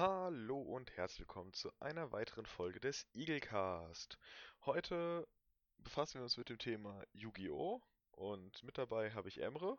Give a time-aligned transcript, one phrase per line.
[0.00, 4.18] Hallo und herzlich willkommen zu einer weiteren Folge des Eaglecast.
[4.64, 5.28] Heute
[5.76, 7.82] befassen wir uns mit dem Thema Yu-Gi-Oh!
[8.12, 9.76] und mit dabei habe ich Emre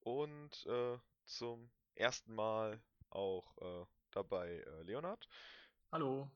[0.00, 5.30] und äh, zum ersten Mal auch äh, dabei äh, Leonard.
[5.90, 6.30] Hallo.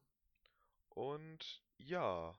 [0.88, 2.34] Und ja,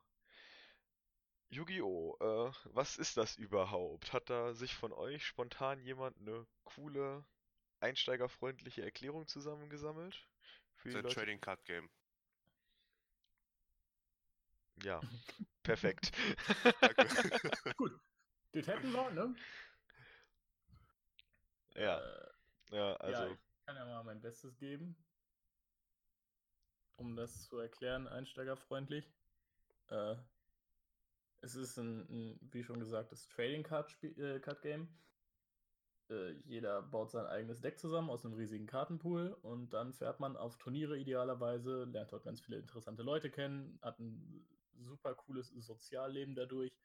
[1.49, 2.17] Yu-Gi-Oh!
[2.20, 4.11] Äh, was ist das überhaupt?
[4.11, 7.23] Hat da sich von euch spontan jemand eine coole,
[7.79, 10.27] einsteigerfreundliche Erklärung zusammengesammelt?
[10.75, 11.16] Für die The Leute?
[11.16, 11.89] Trading Card Game.
[14.83, 15.02] Ja,
[15.63, 16.11] perfekt.
[17.77, 17.99] Gut.
[18.52, 19.35] Das hätten wir, ne?
[21.75, 22.31] Ja, Äh,
[22.71, 24.95] ja, also, ja, ich kann ja mal mein Bestes geben,
[26.97, 29.13] um das zu erklären, einsteigerfreundlich.
[29.89, 30.16] Äh,
[31.41, 34.88] es ist ein, ein, wie schon gesagt, das Trading Card, Spiel, äh, Card Game.
[36.09, 40.38] Äh, jeder baut sein eigenes Deck zusammen aus einem riesigen Kartenpool und dann fährt man
[40.38, 44.45] auf Turniere idealerweise, lernt dort ganz viele interessante Leute kennen, hat ein
[44.84, 46.78] super cooles Sozialleben dadurch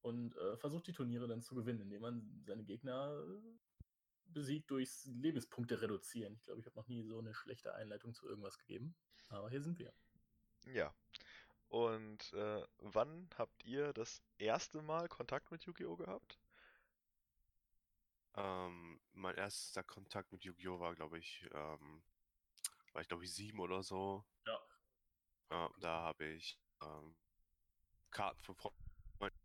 [0.00, 3.84] und äh, versucht die Turniere dann zu gewinnen, indem man seine Gegner äh,
[4.26, 6.34] besiegt durchs Lebenspunkte reduzieren.
[6.34, 8.94] Ich glaube, ich habe noch nie so eine schlechte Einleitung zu irgendwas gegeben.
[9.28, 9.92] Aber hier sind wir.
[10.66, 10.94] ja.
[11.68, 15.96] Und äh, wann habt ihr das erste Mal Kontakt mit Yu-Gi-Oh!
[15.96, 16.38] gehabt?
[18.34, 20.80] Ähm, mein erster Kontakt mit Yu-Gi-Oh!
[20.80, 22.02] war, glaube ich, ähm,
[22.92, 24.24] war ich glaube ich sieben oder so.
[24.46, 24.60] Ja.
[25.50, 27.14] Ja, da habe ich ähm,
[28.10, 29.38] Karten von Freunden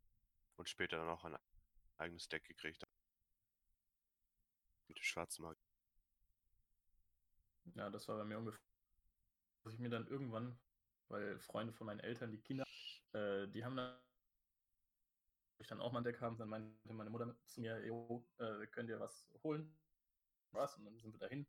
[0.56, 1.38] und später dann auch ein
[1.98, 2.84] eigenes Deck gekriegt.
[4.88, 5.60] Mit dem schwarzen Magie.
[7.76, 8.62] Ja, das war bei mir ungefähr,
[9.64, 10.58] dass ich mir dann irgendwann,
[11.10, 12.64] weil Freunde von meinen Eltern, die Kinder,
[13.14, 14.00] äh, die haben dann
[15.60, 18.68] ich dann auch mal ein Deck haben, dann meinte meine Mutter zu mir, jo, äh,
[18.68, 19.76] könnt ihr was holen?
[20.52, 20.78] Was?
[20.78, 21.48] Und dann sind wir dahin.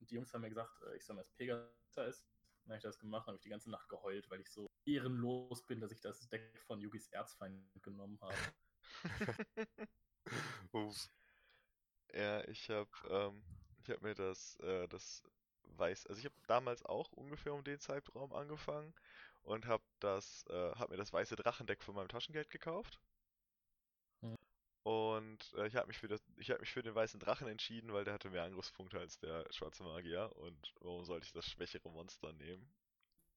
[0.00, 2.28] Und die Jungs haben mir gesagt, äh, ich soll mal das Pegasus ist.
[2.64, 5.64] Dann habe ich das gemacht, habe ich die ganze Nacht geheult, weil ich so ehrenlos
[5.66, 8.34] bin, dass ich das Deck von Yugis Erzfeind genommen habe.
[10.72, 11.08] Uff.
[12.12, 13.42] Ja, ich habe ähm,
[13.88, 15.22] hab mir das, äh, das
[15.62, 18.94] weiß, also ich habe damals auch ungefähr um den Zeitraum angefangen
[19.48, 23.00] und habe das, äh, hab mir das weiße Drachendeck von meinem Taschengeld gekauft.
[24.20, 24.36] Mhm.
[24.82, 27.92] Und äh, ich habe mich für das, ich habe mich für den weißen Drachen entschieden,
[27.92, 30.30] weil der hatte mehr Angriffspunkte als der schwarze Magier.
[30.36, 32.70] Und warum sollte ich das schwächere Monster nehmen?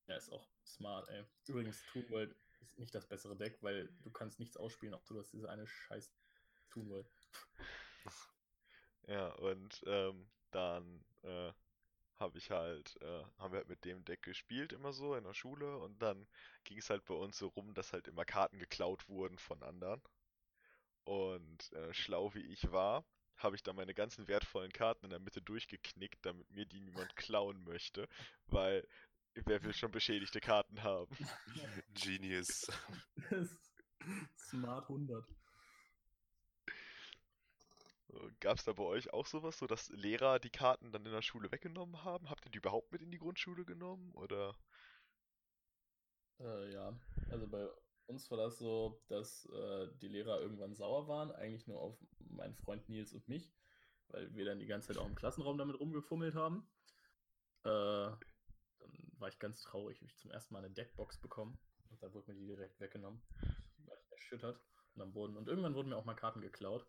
[0.08, 1.24] Ja, ist auch smart, ey.
[1.48, 5.18] Übrigens, Toon World ist nicht das bessere Deck, weil du kannst nichts ausspielen, auch du
[5.18, 6.12] hast diese eine scheiß
[6.70, 7.10] Toon World.
[9.08, 11.52] Ja, und ähm, dann äh,
[12.22, 15.34] habe ich halt, äh, haben wir halt mit dem Deck gespielt, immer so in der
[15.34, 15.78] Schule.
[15.78, 16.28] Und dann
[16.64, 20.02] ging es halt bei uns so rum, dass halt immer Karten geklaut wurden von anderen.
[21.04, 23.04] Und äh, schlau wie ich war,
[23.36, 27.16] habe ich dann meine ganzen wertvollen Karten in der Mitte durchgeknickt, damit mir die niemand
[27.16, 28.08] klauen möchte.
[28.46, 28.88] Weil
[29.34, 31.12] wer will schon beschädigte Karten haben?
[31.94, 32.68] Genius.
[34.38, 35.26] smart 100.
[38.40, 41.22] Gab es da bei euch auch sowas, so dass Lehrer die Karten dann in der
[41.22, 42.30] Schule weggenommen haben?
[42.30, 44.12] Habt ihr die überhaupt mit in die Grundschule genommen?
[44.14, 44.56] Oder?
[46.40, 46.94] Äh, ja,
[47.30, 47.70] also bei
[48.08, 52.56] uns war das so, dass äh, die Lehrer irgendwann sauer waren, eigentlich nur auf meinen
[52.56, 53.54] Freund Nils und mich,
[54.10, 56.68] weil wir dann die ganze Zeit auch im Klassenraum damit rumgefummelt haben.
[57.64, 61.58] Äh, dann war ich ganz traurig, habe ich zum ersten Mal eine Deckbox bekommen
[61.90, 63.22] und dann wurde mir die direkt weggenommen.
[63.78, 64.60] Ich war erschüttert.
[64.94, 66.86] Und dann wurden, und irgendwann wurden mir auch mal Karten geklaut.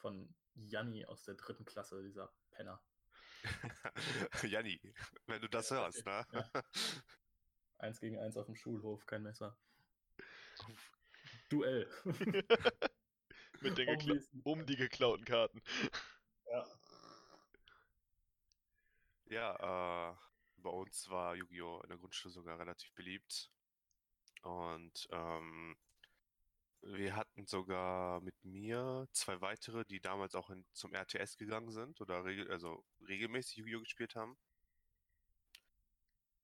[0.00, 2.82] Von Janni aus der dritten Klasse, dieser Penner.
[4.42, 4.80] Janni,
[5.26, 6.26] wenn du das hörst, ne?
[6.32, 6.50] Ja.
[7.78, 9.56] Eins gegen eins auf dem Schulhof, kein Messer.
[11.48, 11.88] Duell.
[13.60, 14.42] mit den Obviously.
[14.44, 15.62] um die geklauten Karten.
[16.46, 16.66] Ja.
[19.26, 20.16] Ja, äh,
[20.58, 21.80] bei uns war Yu-Gi-Oh!
[21.82, 23.50] in der Grundschule sogar relativ beliebt.
[24.42, 25.76] Und ähm,
[26.82, 32.00] wir hatten sogar mit mir zwei weitere, die damals auch in, zum RTS gegangen sind
[32.00, 33.80] oder regel, also regelmäßig Yu-Gi-Oh!
[33.80, 34.36] gespielt haben.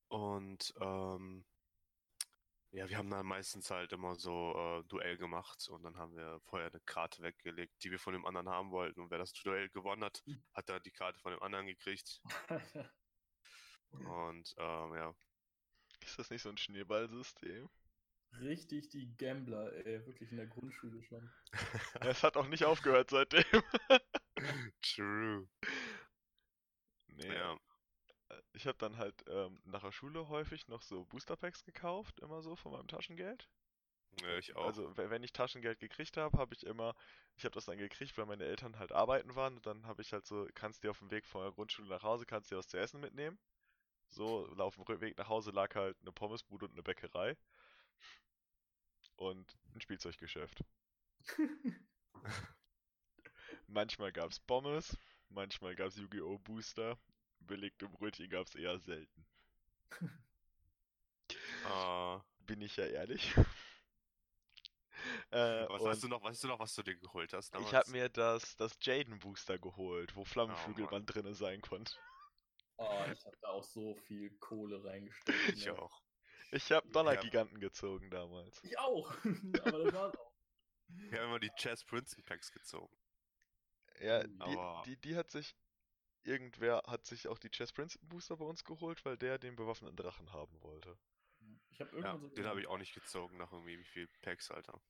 [0.08, 1.44] Und ähm,
[2.72, 6.40] ja, wir haben dann meistens halt immer so äh, Duell gemacht und dann haben wir
[6.44, 9.00] vorher eine Karte weggelegt, die wir von dem anderen haben wollten.
[9.00, 10.22] Und wer das Duell gewonnen hat,
[10.52, 12.20] hat dann die Karte von dem anderen gekriegt.
[13.92, 15.14] Und ähm, ja,
[16.00, 17.68] Ist das nicht so ein Schneeballsystem?
[18.40, 20.06] Richtig die Gambler, ey.
[20.06, 21.28] Wirklich in der Grundschule schon.
[22.00, 23.44] Es hat auch nicht aufgehört seitdem.
[24.82, 25.46] true.
[27.08, 27.54] Nee, Ja,
[28.30, 32.20] äh, ich habe dann halt ähm, nach der Schule häufig noch so Booster Packs gekauft,
[32.20, 33.48] immer so von meinem Taschengeld.
[34.22, 34.66] Ja, ich auch.
[34.66, 36.94] Also we- wenn ich Taschengeld gekriegt habe, habe ich immer,
[37.36, 40.12] ich habe das dann gekriegt, weil meine Eltern halt arbeiten waren und dann habe ich
[40.12, 42.68] halt so, kannst dir auf dem Weg von der Grundschule nach Hause, kannst dir was
[42.68, 43.38] zu essen mitnehmen.
[44.08, 47.36] So, auf dem Weg nach Hause lag halt eine Pommesbude und eine Bäckerei
[49.16, 50.64] und ein Spielzeuggeschäft.
[53.66, 54.96] Manchmal gab's Pommes,
[55.28, 56.38] manchmal gab's Yu-Gi-Oh!
[56.38, 56.98] Booster,
[57.40, 59.26] belegte Brötchen gab's eher selten.
[61.64, 63.34] Äh, Bin ich ja ehrlich.
[65.30, 67.68] Äh, was hast du noch, weißt du noch, was du dir geholt hast damals?
[67.68, 71.06] ich habe mir das, das Jaden Booster geholt, wo Flammenflügelband Mann.
[71.06, 71.94] drinne sein konnte.
[72.78, 75.48] Oh, ich habe da auch so viel Kohle reingesteckt.
[75.50, 75.78] Ich ne?
[75.78, 76.02] auch.
[76.52, 76.92] Ich habe Ja.
[76.92, 78.62] Donnergiganten gezogen damals.
[78.64, 79.10] Ich auch.
[79.64, 80.32] Aber das war's auch.
[80.88, 82.96] Wir haben immer die Chess Princeton Packs gezogen.
[84.00, 85.56] Ja, die, die, die hat sich,
[86.22, 89.96] irgendwer hat sich auch die Chess Prince Booster bei uns geholt, weil der den bewaffneten
[89.96, 90.96] Drachen haben wollte.
[91.70, 94.06] Ich habe Ja, irgendwann so den habe ich auch nicht gezogen nach irgendwie wie viel
[94.22, 94.80] Packs, Alter.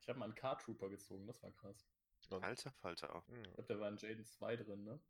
[0.00, 1.86] Ich habe mal einen Card Trooper gezogen, das war krass.
[2.30, 3.22] Und, Alter Falter.
[3.28, 5.00] hm, Ich glaube, da war ein Jaden 2 drin, ne?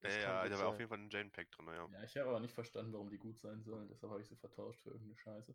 [0.00, 1.88] Das Ja, ja, da war auf jeden Fall ein Jane Pack drin, ja.
[1.92, 3.88] Ja, ich habe aber nicht verstanden, warum die gut sein sollen.
[3.88, 5.54] Deshalb habe ich sie vertauscht für irgendeine Scheiße.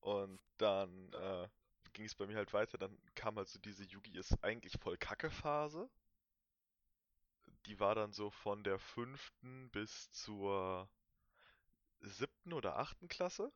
[0.00, 1.48] Und dann äh,
[1.92, 2.78] ging es bei mir halt weiter.
[2.78, 5.88] Dann kam halt so diese Yugi ist eigentlich voll Kacke Phase.
[7.66, 10.88] Die war dann so von der fünften bis zur
[12.00, 13.50] siebten oder achten Klasse.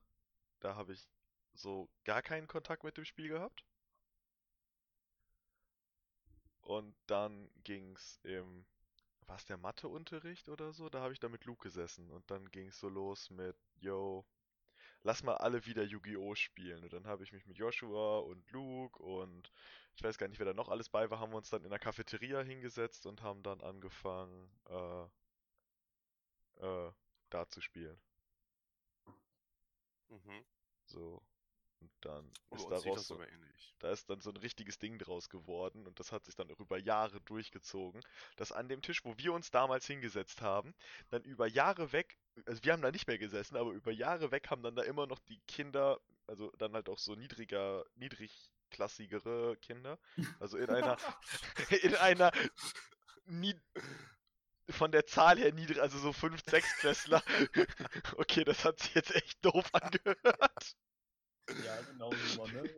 [0.60, 1.06] Da habe ich
[1.54, 3.64] so gar keinen Kontakt mit dem Spiel gehabt.
[6.62, 8.64] Und dann ging's im,
[9.28, 10.88] war es der Matheunterricht oder so?
[10.88, 12.10] Da habe ich da mit Luke gesessen.
[12.10, 14.26] Und dann ging's so los mit, yo,
[15.02, 16.34] lass mal alle wieder Yu-Gi-Oh!
[16.34, 16.84] spielen.
[16.84, 19.52] Und dann habe ich mich mit Joshua und Luke und
[19.96, 21.70] ich weiß gar nicht, wer da noch alles bei war, haben wir uns dann in
[21.70, 25.06] der Cafeteria hingesetzt und haben dann angefangen, äh,
[26.60, 26.92] äh,
[27.31, 27.98] da zu spielen.
[30.10, 30.44] Mhm.
[30.86, 31.22] So.
[32.00, 33.20] Dann Bei ist daraus so,
[33.78, 36.60] da ist dann so ein richtiges Ding draus geworden und das hat sich dann auch
[36.60, 38.02] über Jahre durchgezogen,
[38.36, 40.74] dass an dem Tisch, wo wir uns damals hingesetzt haben,
[41.10, 44.50] dann über Jahre weg, also wir haben da nicht mehr gesessen, aber über Jahre weg
[44.50, 49.98] haben dann da immer noch die Kinder, also dann halt auch so niedriger, niedrigklassigere Kinder,
[50.38, 50.96] also in einer,
[51.82, 52.32] in einer
[53.26, 53.54] nie,
[54.70, 57.22] von der Zahl her niedrig, also so 5, 6 Klässler.
[58.16, 60.76] Okay, das hat sich jetzt echt doof angehört.
[61.56, 62.68] Ja, genau so, ne?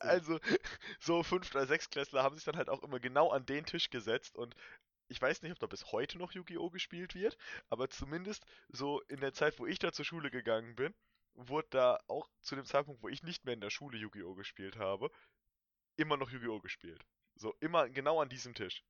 [0.00, 0.38] Also,
[1.00, 3.90] so 5 oder 6 Klässler haben sich dann halt auch immer genau an den Tisch
[3.90, 4.54] gesetzt und
[5.08, 6.70] ich weiß nicht, ob da bis heute noch Yu-Gi-Oh!
[6.70, 7.36] gespielt wird,
[7.70, 10.94] aber zumindest so in der Zeit, wo ich da zur Schule gegangen bin,
[11.34, 14.34] wurde da auch zu dem Zeitpunkt, wo ich nicht mehr in der Schule Yu-Gi-Oh!
[14.34, 15.10] gespielt habe,
[15.96, 16.60] immer noch Yu-Gi-Oh!
[16.60, 17.04] gespielt.
[17.36, 18.82] So, immer genau an diesem Tisch.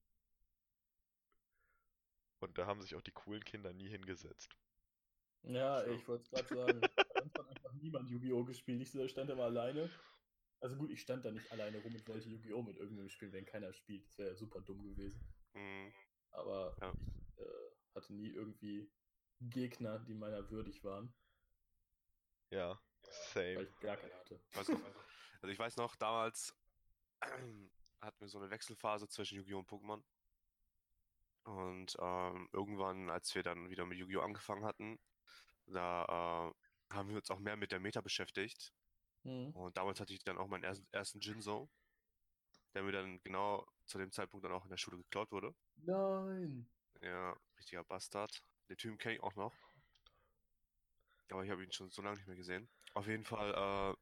[2.40, 4.55] Und da haben sich auch die coolen Kinder nie hingesetzt.
[5.43, 5.90] Ja, So.
[5.93, 6.81] ich wollte gerade sagen,
[7.85, 8.45] niemand Yu-Gi-Oh!
[8.45, 8.81] gespielt.
[8.81, 9.91] Ich stand immer alleine.
[10.61, 12.63] Also gut, ich stand da nicht alleine rum und wollte Yu-Gi-Oh!
[12.63, 14.07] mit irgendwem spielen, wenn keiner spielt.
[14.07, 15.21] Das wäre ja super dumm gewesen.
[15.53, 15.93] Mhm.
[16.31, 16.93] Aber Ja.
[17.37, 18.91] ich äh, hatte nie irgendwie
[19.41, 21.13] Gegner, die meiner würdig waren,
[22.51, 23.63] Ja, weil same.
[23.63, 24.41] ich gar keine hatte.
[24.55, 24.77] Weißt du,
[25.43, 26.57] also ich weiß noch, damals
[28.01, 29.59] hatten wir so eine Wechselphase zwischen Yu-Gi-Oh!
[29.59, 30.03] und Pokémon.
[31.45, 34.23] Und ähm, irgendwann, als wir dann wieder mit Yu-Gi-Oh!
[34.23, 34.99] angefangen hatten,
[35.67, 36.63] da äh,
[36.94, 38.73] haben wir uns auch mehr mit der Meta beschäftigt.
[39.25, 39.50] Mhm.
[39.50, 41.70] Und damals hatte ich dann auch meinen ersten, ersten Jinzo,
[42.75, 45.55] der mir dann genau zu dem Zeitpunkt dann auch in der Schule geklaut wurde.
[45.76, 46.69] Nein!
[47.00, 48.43] Ja, richtiger Bastard.
[48.69, 49.54] Den Typen kenne ich auch noch.
[51.30, 52.69] Aber ich habe ihn schon so lange nicht mehr gesehen.
[52.95, 53.97] Auf jeden Fall, äh,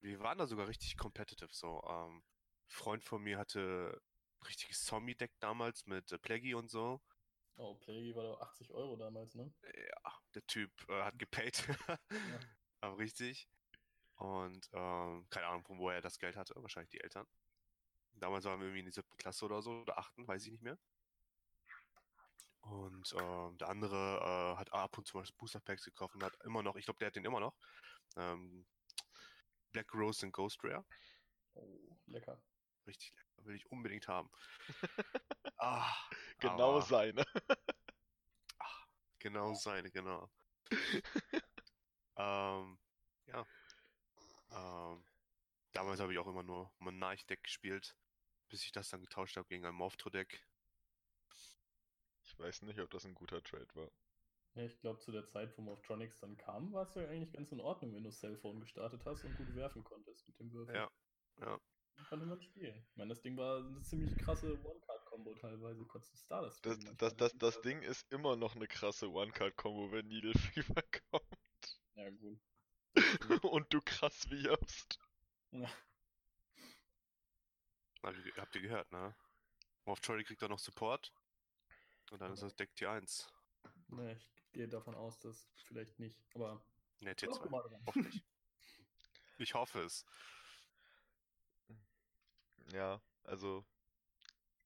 [0.00, 1.48] wir waren da sogar richtig competitive.
[1.52, 2.22] So, ähm,
[2.66, 4.00] Freund von mir hatte
[4.46, 7.00] richtiges Zombie-Deck damals mit äh, Plaggy und so.
[7.58, 9.52] Oh, Plague war doch 80 Euro damals, ne?
[9.62, 11.68] Ja, der Typ äh, hat gepaid.
[12.80, 13.48] Aber richtig.
[14.14, 16.54] Und ähm, keine Ahnung, von woher er das Geld hatte.
[16.56, 17.26] Wahrscheinlich die Eltern.
[18.12, 20.62] Damals waren wir irgendwie in die siebten Klasse oder so, oder achten, weiß ich nicht
[20.62, 20.78] mehr.
[22.60, 26.36] Und ähm, der andere äh, hat ab und zu mal Booster Packs gekauft und hat
[26.44, 27.56] immer noch, ich glaube, der hat den immer noch.
[28.16, 28.66] Ähm,
[29.72, 30.84] Black Rose und Ghost Rare.
[31.54, 32.40] Oh, lecker.
[32.88, 33.44] Richtig lecker.
[33.44, 34.30] Will ich unbedingt haben.
[35.58, 35.94] ah,
[36.38, 37.24] Genau aber- seine.
[39.20, 40.30] Genau seine, genau.
[42.16, 42.78] ähm,
[43.26, 43.46] ja.
[44.50, 45.04] Ähm,
[45.72, 47.96] damals habe ich auch immer nur Monarch-Deck gespielt,
[48.48, 50.42] bis ich das dann getauscht habe gegen ein Morphtro-Deck.
[52.22, 53.90] Ich weiß nicht, ob das ein guter Trade war.
[54.54, 57.52] Ja, ich glaube, zu der Zeit, wo Morphtronics dann kam, war es ja eigentlich ganz
[57.52, 60.74] in Ordnung, wenn du Cellphone gestartet hast und gut werfen konntest mit dem Würfel.
[60.74, 60.90] Ja,
[61.40, 61.60] ja.
[62.08, 62.86] Konnte man spielen.
[62.90, 65.84] Ich meine, das Ding war eine ziemlich krasse One-Card-Combo teilweise.
[65.84, 70.06] Konntest du Stardust Das, das, das, das Ding ist immer noch eine krasse One-Card-Combo, wenn
[70.08, 72.40] Needle Fever kommt Ja, gut.
[73.44, 74.98] und du krass wirbst.
[75.50, 75.70] Ja.
[78.02, 79.14] Habt ihr gehört, ne?
[79.84, 81.12] Morph Trolley kriegt auch noch Support.
[82.10, 83.30] Und dann ist das Deck Tier 1.
[83.88, 86.18] Ne, ich gehe davon aus, dass vielleicht nicht.
[86.34, 86.62] Aber
[87.00, 87.50] Ne, Tier Glaub 2.
[87.50, 87.82] mal dran.
[87.86, 88.24] Hoffentlich.
[89.40, 90.04] Ich hoffe es.
[92.72, 93.64] Ja, also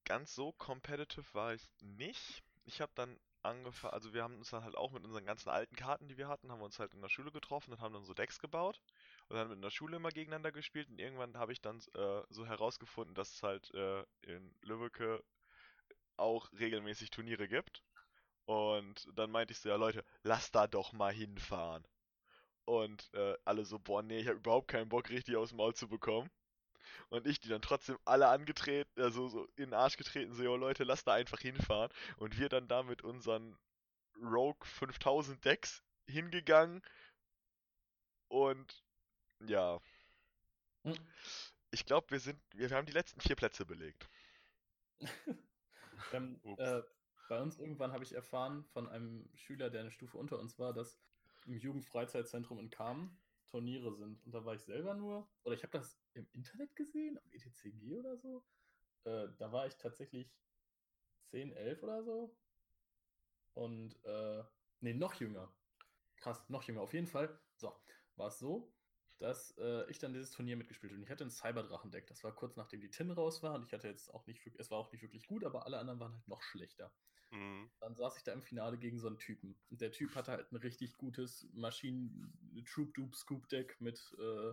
[0.04, 2.42] ganz so competitive war ich nicht.
[2.64, 5.74] Ich habe dann angefangen, also wir haben uns dann halt auch mit unseren ganzen alten
[5.74, 8.04] Karten, die wir hatten, haben wir uns halt in der Schule getroffen und haben dann
[8.04, 8.80] so Decks gebaut
[9.28, 12.46] und dann in der Schule immer gegeneinander gespielt und irgendwann habe ich dann äh, so
[12.46, 15.22] herausgefunden, dass es halt äh, in Lübbecke
[16.16, 17.82] auch regelmäßig Turniere gibt.
[18.46, 21.86] Und dann meinte ich so, ja Leute, lass da doch mal hinfahren.
[22.66, 25.74] Und äh, alle so, boah, nee, ich habe überhaupt keinen Bock, richtig aus dem Maul
[25.74, 26.30] zu bekommen.
[27.10, 30.56] Und ich, die dann trotzdem alle angetreten, also so in den Arsch getreten, so, jo
[30.56, 31.90] Leute, lasst da einfach hinfahren.
[32.16, 33.56] Und wir dann da mit unseren
[34.22, 36.82] Rogue 5000 Decks hingegangen.
[38.28, 38.82] Und
[39.40, 39.80] ja,
[40.84, 40.94] Hm.
[41.72, 44.08] ich glaube, wir sind, wir haben die letzten vier Plätze belegt.
[46.44, 46.60] Ups.
[46.60, 46.82] äh,
[47.28, 50.72] bei uns irgendwann habe ich erfahren von einem Schüler, der eine Stufe unter uns war,
[50.72, 50.98] dass
[51.46, 53.21] im Jugendfreizeitzentrum in Kamen
[53.52, 54.24] Turniere sind.
[54.24, 57.98] Und da war ich selber nur, oder ich habe das im Internet gesehen, auf ETCG
[57.98, 58.44] oder so.
[59.04, 60.34] Äh, da war ich tatsächlich
[61.30, 62.34] 10, 11 oder so.
[63.52, 64.42] Und, äh,
[64.80, 65.54] nee, noch jünger.
[66.16, 66.80] Krass, noch jünger.
[66.80, 67.72] Auf jeden Fall, so,
[68.16, 68.72] war es so,
[69.18, 70.98] dass äh, ich dann dieses Turnier mitgespielt habe.
[70.98, 72.06] Und ich hatte ein Cyberdrachen-Deck.
[72.06, 74.70] Das war kurz nachdem die Tin raus war und ich hatte jetzt auch nicht, es
[74.70, 76.90] war auch nicht wirklich gut, aber alle anderen waren halt noch schlechter.
[77.32, 77.70] Mhm.
[77.80, 79.58] Dann saß ich da im Finale gegen so einen Typen.
[79.70, 84.52] Und der Typ hatte halt ein richtig gutes Maschinen-Troop-Dupe-Scoop-Deck mit äh,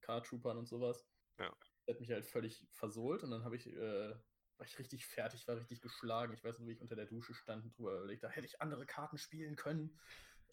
[0.00, 1.06] K-Troopern und sowas.
[1.38, 1.54] Ja.
[1.86, 4.14] Der hat mich halt völlig versohlt und dann habe ich, äh,
[4.56, 6.32] war ich richtig fertig, war richtig geschlagen.
[6.32, 8.62] Ich weiß noch, wie ich unter der Dusche stand und drüber überlegt, da hätte ich
[8.62, 10.00] andere Karten spielen können.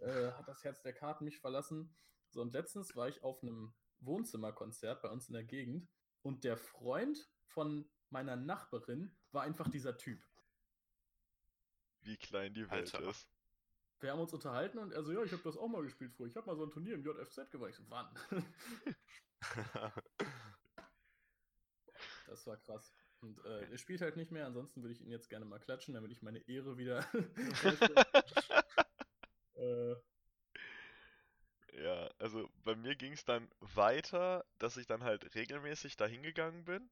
[0.01, 1.95] Äh, hat das Herz der Karten mich verlassen.
[2.31, 5.87] So, und letztens war ich auf einem Wohnzimmerkonzert bei uns in der Gegend
[6.21, 10.21] und der Freund von meiner Nachbarin war einfach dieser Typ.
[12.01, 13.09] Wie klein die Welt Alter.
[13.09, 13.27] ist.
[13.99, 16.27] Wir haben uns unterhalten und er so, ja, ich habe das auch mal gespielt früher.
[16.27, 17.69] Ich habe mal so ein Turnier im JFZ gewonnen.
[17.69, 18.09] Ich so, wann?
[22.27, 22.91] das war krass.
[23.21, 25.93] Und äh, er spielt halt nicht mehr, ansonsten würde ich ihn jetzt gerne mal klatschen,
[25.93, 27.05] damit ich meine Ehre wieder.
[29.53, 29.95] äh,
[31.73, 36.65] Ja, also bei mir ging es dann weiter, dass ich dann halt regelmäßig dahin gegangen
[36.65, 36.89] bin.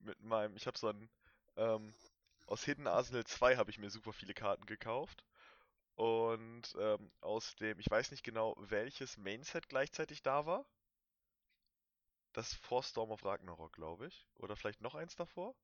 [0.00, 1.10] Mit meinem, ich habe so ein,
[1.56, 1.94] ähm,
[2.52, 5.24] aus Hidden Arsenal 2 habe ich mir super viele Karten gekauft.
[5.94, 10.66] Und ähm, aus dem, ich weiß nicht genau, welches Mainset gleichzeitig da war.
[12.34, 14.26] Das vor Storm of Ragnarok, glaube ich.
[14.34, 15.54] Oder vielleicht noch eins davor.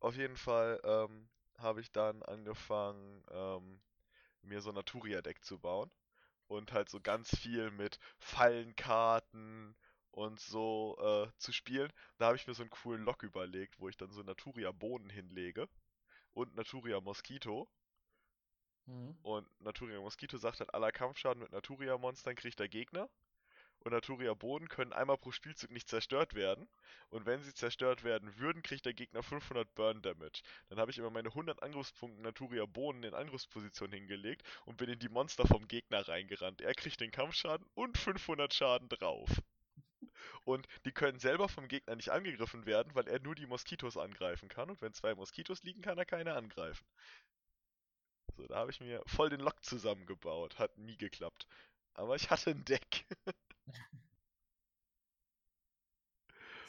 [0.00, 3.80] Auf jeden Fall ähm, habe ich dann angefangen, ähm,
[4.42, 5.92] mir so ein Naturia-Deck zu bauen
[6.48, 9.76] und halt so ganz viel mit Fallenkarten
[10.16, 11.92] und so äh, zu spielen.
[12.18, 15.10] Da habe ich mir so einen coolen Lock überlegt, wo ich dann so Naturia Bohnen
[15.10, 15.68] hinlege
[16.32, 17.68] und Naturia Mosquito.
[18.86, 19.16] mhm.
[19.22, 23.10] Und Naturia Mosquito sagt halt, aller Kampfschaden mit Naturia Monstern kriegt der Gegner.
[23.80, 26.66] Und Naturia Boden können einmal pro Spielzug nicht zerstört werden.
[27.10, 30.42] Und wenn sie zerstört werden würden, kriegt der Gegner 500 Burn Damage.
[30.68, 34.98] Dann habe ich immer meine 100 Angriffspunkte Naturia Bohnen in Angriffsposition hingelegt und bin in
[34.98, 36.62] die Monster vom Gegner reingerannt.
[36.62, 39.30] Er kriegt den Kampfschaden und 500 Schaden drauf.
[40.44, 44.48] Und die können selber vom Gegner nicht angegriffen werden, weil er nur die Moskitos angreifen
[44.48, 44.70] kann.
[44.70, 46.86] Und wenn zwei Moskitos liegen, kann er keine angreifen.
[48.36, 50.58] So, da habe ich mir voll den Lock zusammengebaut.
[50.58, 51.46] Hat nie geklappt.
[51.94, 53.06] Aber ich hatte ein Deck.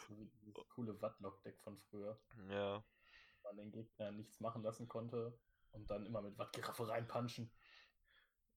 [0.08, 2.18] So wie dieses coole Wattlock-Deck von früher,
[2.50, 2.84] Ja.
[3.44, 5.38] man den Gegner nichts machen lassen konnte
[5.72, 7.52] und dann immer mit Wattgiraffe reinpunchen.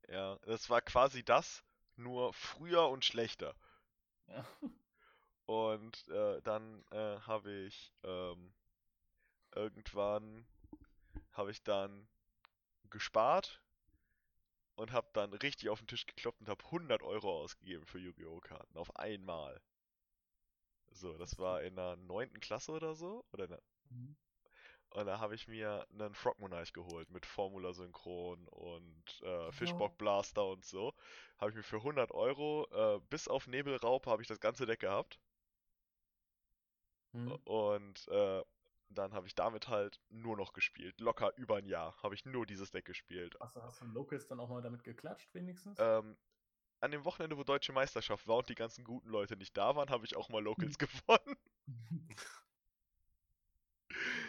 [0.09, 1.65] Ja, das war quasi das,
[1.97, 3.55] nur früher und schlechter.
[4.29, 4.45] Ja.
[5.51, 8.55] Und äh, dann äh, habe ich ähm,
[9.55, 10.47] irgendwann
[11.33, 12.09] habe ich dann
[12.91, 13.61] gespart
[14.75, 18.41] und habe dann richtig auf den Tisch geklopft und habe 100 Euro ausgegeben für Yu-Gi-Oh!
[18.41, 19.61] Karten auf einmal.
[20.93, 23.25] So, das war in der neunten Klasse oder so.
[23.33, 24.17] Oder der, Mhm.
[24.91, 30.47] und da habe ich mir einen Frogmonarch geholt mit Formula Synchron und äh, Fishbock Blaster
[30.47, 30.95] und so.
[31.39, 34.81] Habe ich mir für 100 Euro, äh, bis auf Nebelraupe, habe ich das ganze Deck
[34.81, 35.19] gehabt.
[37.13, 37.39] Mhm.
[37.45, 38.43] Und äh,
[38.89, 41.01] dann habe ich damit halt nur noch gespielt.
[41.01, 43.37] Locker über ein Jahr habe ich nur dieses Deck gespielt.
[43.41, 45.79] Hast, du, hast du Locals dann auch mal damit geklatscht, wenigstens?
[45.79, 46.17] Ähm,
[46.81, 49.91] an dem Wochenende, wo Deutsche Meisterschaft war und die ganzen guten Leute nicht da waren,
[49.91, 51.37] habe ich auch mal Locals gewonnen.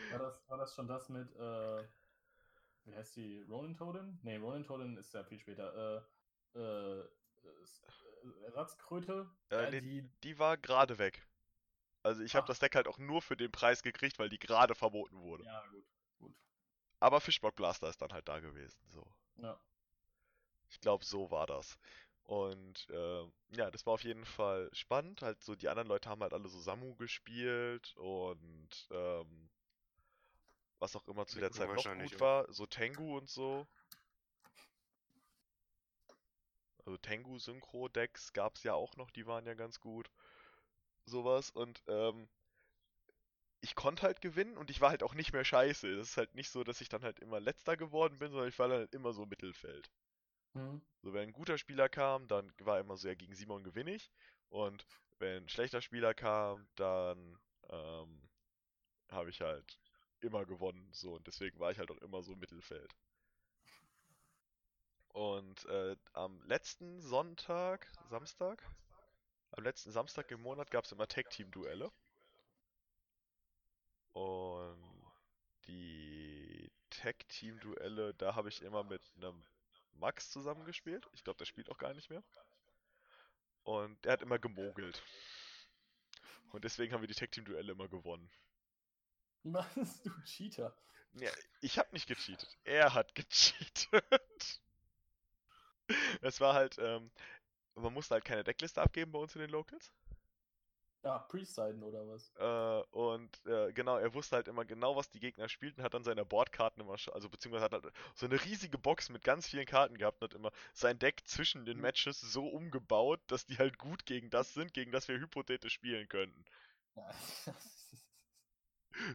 [0.09, 1.83] war, das, war das schon das mit, äh,
[2.85, 4.19] wie heißt die, Ronin Toden?
[4.23, 6.05] Nee, Ronin Toden ist ja viel später.
[6.55, 7.03] Äh, äh,
[7.63, 7.81] S-
[8.23, 11.21] äh, Ratzkröte, Äh, nee, die, Die war gerade weg.
[12.03, 12.48] Also ich habe Ach.
[12.48, 15.43] das Deck halt auch nur für den Preis gekriegt, weil die gerade verboten wurde.
[15.43, 15.86] Ja, gut.
[16.20, 16.36] Gut.
[17.00, 18.79] Aber Fishbot Blaster ist dann halt da gewesen.
[18.89, 19.05] So.
[19.38, 19.60] Ja.
[20.70, 21.77] Ich glaube, so war das.
[22.24, 25.22] Und ähm, ja, das war auf jeden Fall spannend.
[25.22, 29.50] Halt so, die anderen Leute haben halt alle so Samu gespielt und ähm,
[30.79, 33.67] was auch immer zu der Zeit noch wahrscheinlich gut war, so Tengu und so.
[36.86, 40.10] Also Tengu Synchro-Decks gab es ja auch noch, die waren ja ganz gut.
[41.12, 42.27] Sowas und ähm,
[43.62, 45.96] ich konnte halt gewinnen und ich war halt auch nicht mehr scheiße.
[45.96, 48.58] Das ist halt nicht so, dass ich dann halt immer letzter geworden bin, sondern ich
[48.58, 49.91] war dann halt immer so Mittelfeld.
[50.53, 50.82] Hm.
[51.03, 54.12] So, wenn ein guter Spieler kam, dann war immer so, ja, gegen Simon gewinne ich.
[54.50, 54.86] Und
[55.20, 57.38] wenn ein schlechter Spieler kam, dann
[57.70, 58.30] ähm,
[59.10, 59.80] habe ich halt
[60.22, 60.89] immer gewonnen.
[60.91, 62.94] So, und deswegen war ich halt auch immer so Mittelfeld.
[65.10, 68.63] Und äh, am letzten Sonntag, Samstag,
[69.51, 71.91] am letzten Samstag im Monat gab es immer Tag-Team-Duelle.
[74.13, 75.12] Und
[75.67, 79.43] die Tag-Team-Duelle, da habe ich immer mit einem
[79.93, 81.08] Max zusammengespielt.
[81.13, 82.24] Ich glaube, der spielt auch gar nicht mehr.
[83.63, 85.03] Und der hat immer gemogelt.
[86.51, 88.29] Und deswegen haben wir die Tag-Team-Duelle immer gewonnen.
[89.43, 90.75] Was, du Cheater?
[91.13, 92.58] Ja, ich habe nicht gecheatet.
[92.63, 93.89] Er hat gecheatet.
[96.22, 97.12] Es war halt, ähm,
[97.75, 99.92] man musste halt keine Deckliste abgeben bei uns in den Locals.
[101.04, 102.34] Ja, Priest-Seiten oder was?
[102.36, 106.04] Äh, und äh, genau, er wusste halt immer genau, was die Gegner spielten, hat dann
[106.04, 109.98] seine Boardkarten immer, also beziehungsweise hat halt so eine riesige Box mit ganz vielen Karten
[109.98, 111.82] gehabt und hat immer sein Deck zwischen den Mhm.
[111.82, 116.08] Matches so umgebaut, dass die halt gut gegen das sind, gegen das wir hypothetisch spielen
[116.10, 116.44] könnten.
[116.96, 117.12] Ja,
[117.46, 117.80] das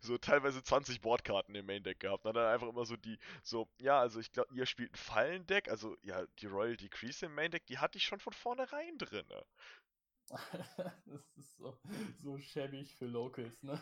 [0.02, 2.25] So teilweise 20 Boardkarten im Main Deck gehabt.
[2.25, 5.68] Und dann einfach immer so die, so, ja, also ich glaube, ihr spielt ein Fallendeck,
[5.68, 9.26] also ja, die Royal Decrease im Main Deck, die hatte ich schon von vornherein drin.
[11.06, 11.78] das ist so,
[12.23, 13.80] so schäbig für Locals, ne?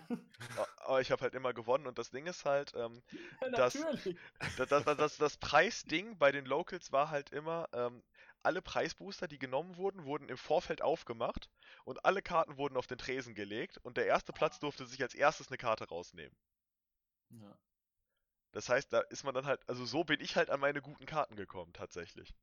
[0.79, 3.03] Aber ich habe halt immer gewonnen und das Ding ist halt, ähm,
[3.41, 4.11] Ja, Das- das,
[4.69, 8.03] das, das, das, das Preisding bei den Locals war halt immer, ähm,
[8.43, 11.51] alle Preisbooster, die genommen wurden, wurden im Vorfeld aufgemacht
[11.85, 15.15] und alle Karten wurden auf den Tresen gelegt und der erste Platz durfte sich als
[15.15, 16.37] erstes eine Karte rausnehmen.
[17.31, 17.59] Ja.
[18.53, 21.05] Das heißt, da ist man dann halt, also so bin ich halt an meine guten
[21.05, 22.35] Karten gekommen, tatsächlich.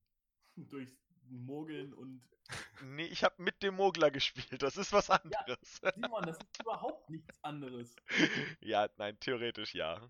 [0.55, 0.95] Durchs
[1.31, 2.21] Mogeln und.
[2.83, 5.81] Nee, ich habe mit dem Mogler gespielt, das ist was anderes.
[5.95, 7.95] Simon, das ist überhaupt nichts anderes.
[8.59, 10.01] Ja, nein, theoretisch ja.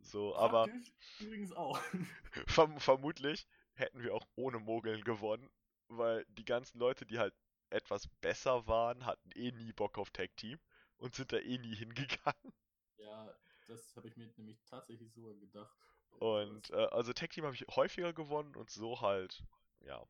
[0.00, 1.78] So, aber Praktisch übrigens auch.
[2.46, 5.50] verm vermutlich hätten wir auch ohne Mogeln gewonnen,
[5.88, 7.34] weil die ganzen Leute, die halt
[7.70, 10.58] etwas besser waren, hatten eh nie Bock auf Tag Team
[10.96, 12.52] und sind da eh nie hingegangen.
[12.98, 13.34] Ja,
[13.66, 15.76] das habe ich mir nämlich tatsächlich so gedacht.
[16.10, 19.42] Und äh, also Tag Team habe ich häufiger gewonnen und so halt,
[19.84, 20.06] ja.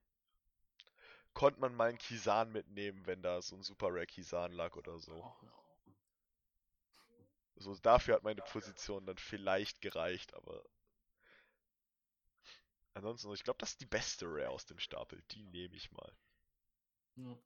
[1.32, 4.98] Konnte man mal einen Kisan mitnehmen, wenn da so ein Super Rare Kisan lag oder
[4.98, 5.34] so.
[7.56, 10.64] So dafür hat meine Position dann vielleicht gereicht, aber
[12.94, 15.22] ansonsten, ich glaube, das ist die beste Rare aus dem Stapel.
[15.30, 16.16] Die nehme ich mal.
[17.16, 17.36] Ja.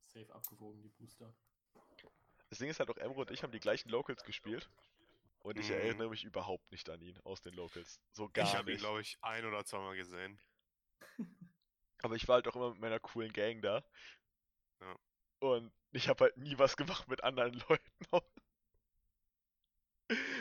[0.00, 1.34] Safe abgewogen, die Booster.
[2.48, 4.70] Das Ding ist halt auch, Emro und ich haben die gleichen Locals gespielt.
[5.46, 5.74] Und ich Mhm.
[5.74, 8.00] erinnere mich überhaupt nicht an ihn aus den Locals.
[8.10, 8.80] So ich gar habe ihn, nicht.
[8.80, 10.40] glaube ich, ein oder zweimal gesehen.
[12.02, 13.84] Aber ich war halt auch immer mit meiner coolen Gang da.
[14.80, 14.98] Ja.
[15.38, 18.26] Und ich habe halt nie was gemacht mit anderen Leuten.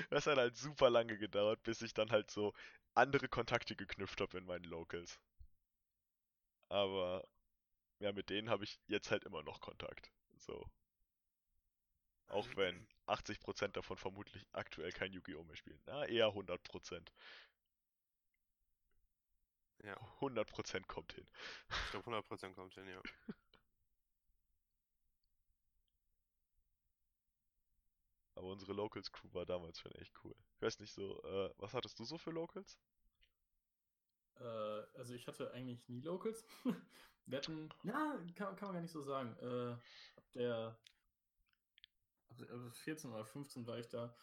[0.09, 2.53] Das hat halt super lange gedauert, bis ich dann halt so
[2.95, 5.19] andere Kontakte geknüpft habe in meinen Locals.
[6.69, 7.27] Aber
[7.99, 10.11] ja, mit denen habe ich jetzt halt immer noch Kontakt.
[10.37, 10.67] So.
[12.27, 15.43] Auch wenn 80% davon vermutlich aktuell kein Yu-Gi-Oh!
[15.43, 15.81] mehr spielen.
[15.85, 17.11] Na, eher 100%.
[19.83, 19.95] Ja.
[20.19, 21.27] 100% kommt hin.
[21.85, 23.01] Ich glaube, 100% kommt hin, ja.
[28.35, 30.35] Aber unsere Locals Crew war damals schon echt cool.
[30.55, 32.77] Ich weiß nicht so, äh, was hattest du so für Locals?
[34.39, 36.45] Äh, also ich hatte eigentlich nie Locals.
[37.27, 39.35] Wir hatten, ja, kann, kann man gar nicht so sagen.
[39.39, 39.71] Äh,
[40.17, 40.77] ab der
[42.71, 44.15] 14 oder 15 war ich da,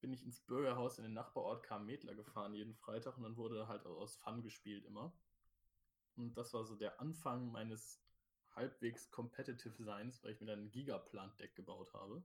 [0.00, 3.86] bin ich ins Bürgerhaus in den Nachbarort Karmetler gefahren jeden Freitag und dann wurde halt
[3.86, 5.12] aus Fun gespielt immer.
[6.16, 8.02] Und das war so der Anfang meines
[8.54, 12.22] halbwegs competitive Seins, weil ich mir dann ein Gigaplant-Deck gebaut habe.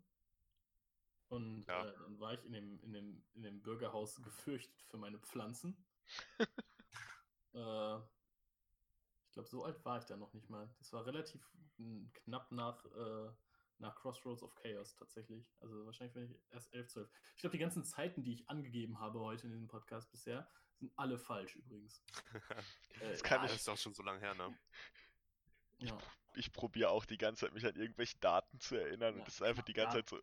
[1.29, 1.85] Und Ja.
[1.85, 5.85] äh, dann war ich in dem, in, dem, in dem Bürgerhaus gefürchtet für meine Pflanzen.
[7.53, 7.97] Äh,
[9.25, 10.69] ich glaube, so alt war ich da noch nicht mal.
[10.77, 11.41] Das war relativ
[12.13, 13.31] knapp nach, äh,
[13.79, 15.45] nach Crossroads of Chaos tatsächlich.
[15.59, 17.09] Also wahrscheinlich bin ich erst 11, 12.
[17.35, 20.91] Ich glaube, die ganzen Zeiten, die ich angegeben habe heute in diesem Podcast bisher, sind
[20.95, 22.03] alle falsch übrigens.
[23.01, 24.57] Äh, Das kann Ah, ich- ist auch schon so lange her, ne?
[25.79, 25.95] Ja.
[26.33, 29.35] ich probiere auch die ganze Zeit, mich an irgendwelche Daten zu erinnern Ja, und es
[29.35, 30.03] ist einfach die ganze ja.
[30.05, 30.19] Zeit so.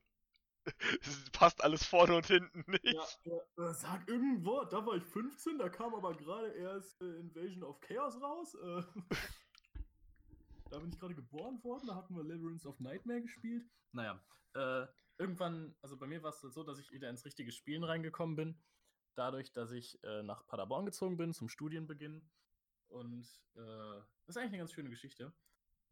[1.03, 2.85] Es passt alles vorne und hinten nicht.
[3.25, 3.37] Ja,
[3.69, 7.79] äh, sag irgendwo, da war ich 15, da kam aber gerade erst äh, Invasion of
[7.81, 8.55] Chaos raus.
[8.55, 8.83] Äh,
[10.75, 13.65] da bin ich gerade geboren worden, da hatten wir Labyrinth of Nightmare gespielt.
[13.93, 14.21] Naja,
[14.55, 14.87] äh,
[15.19, 18.63] irgendwann, also bei mir war es so, dass ich wieder ins richtige Spielen reingekommen bin.
[19.15, 22.29] Dadurch, dass ich äh, nach Paderborn gezogen bin zum Studienbeginn.
[22.89, 23.61] Und äh,
[24.27, 25.33] das ist eigentlich eine ganz schöne Geschichte.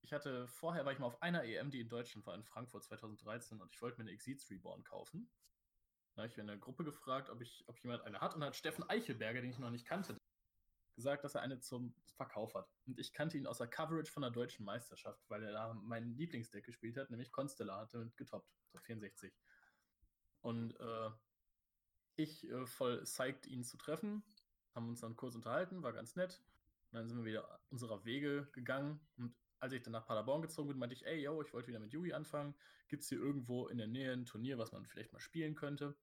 [0.00, 2.82] Ich hatte, vorher war ich mal auf einer EM, die in Deutschland war, in Frankfurt
[2.82, 5.30] 2013, und ich wollte mir eine Exeeds Reborn kaufen.
[6.16, 8.56] Da habe ich in der Gruppe gefragt, ob, ich, ob jemand eine hat, und hat
[8.56, 10.16] Steffen Eichelberger, den ich noch nicht kannte,
[10.94, 12.68] gesagt, dass er eine zum Verkauf hat.
[12.87, 16.14] Und ich kannte ihn aus der Coverage von der deutschen Meisterschaft, weil er da mein
[16.14, 19.33] Lieblingsdeck gespielt hat, nämlich Constellar hatte und getoppt, Top 64.
[20.42, 21.11] Und äh,
[22.16, 24.22] ich äh, voll psyched, ihn zu treffen,
[24.74, 26.42] haben uns dann kurz unterhalten, war ganz nett.
[26.90, 29.00] Und dann sind wir wieder unserer Wege gegangen.
[29.16, 31.78] Und als ich dann nach Paderborn gezogen bin, meinte ich, ey, yo, ich wollte wieder
[31.78, 32.55] mit Yugi anfangen.
[32.88, 35.96] Gibt es hier irgendwo in der Nähe ein Turnier, was man vielleicht mal spielen könnte?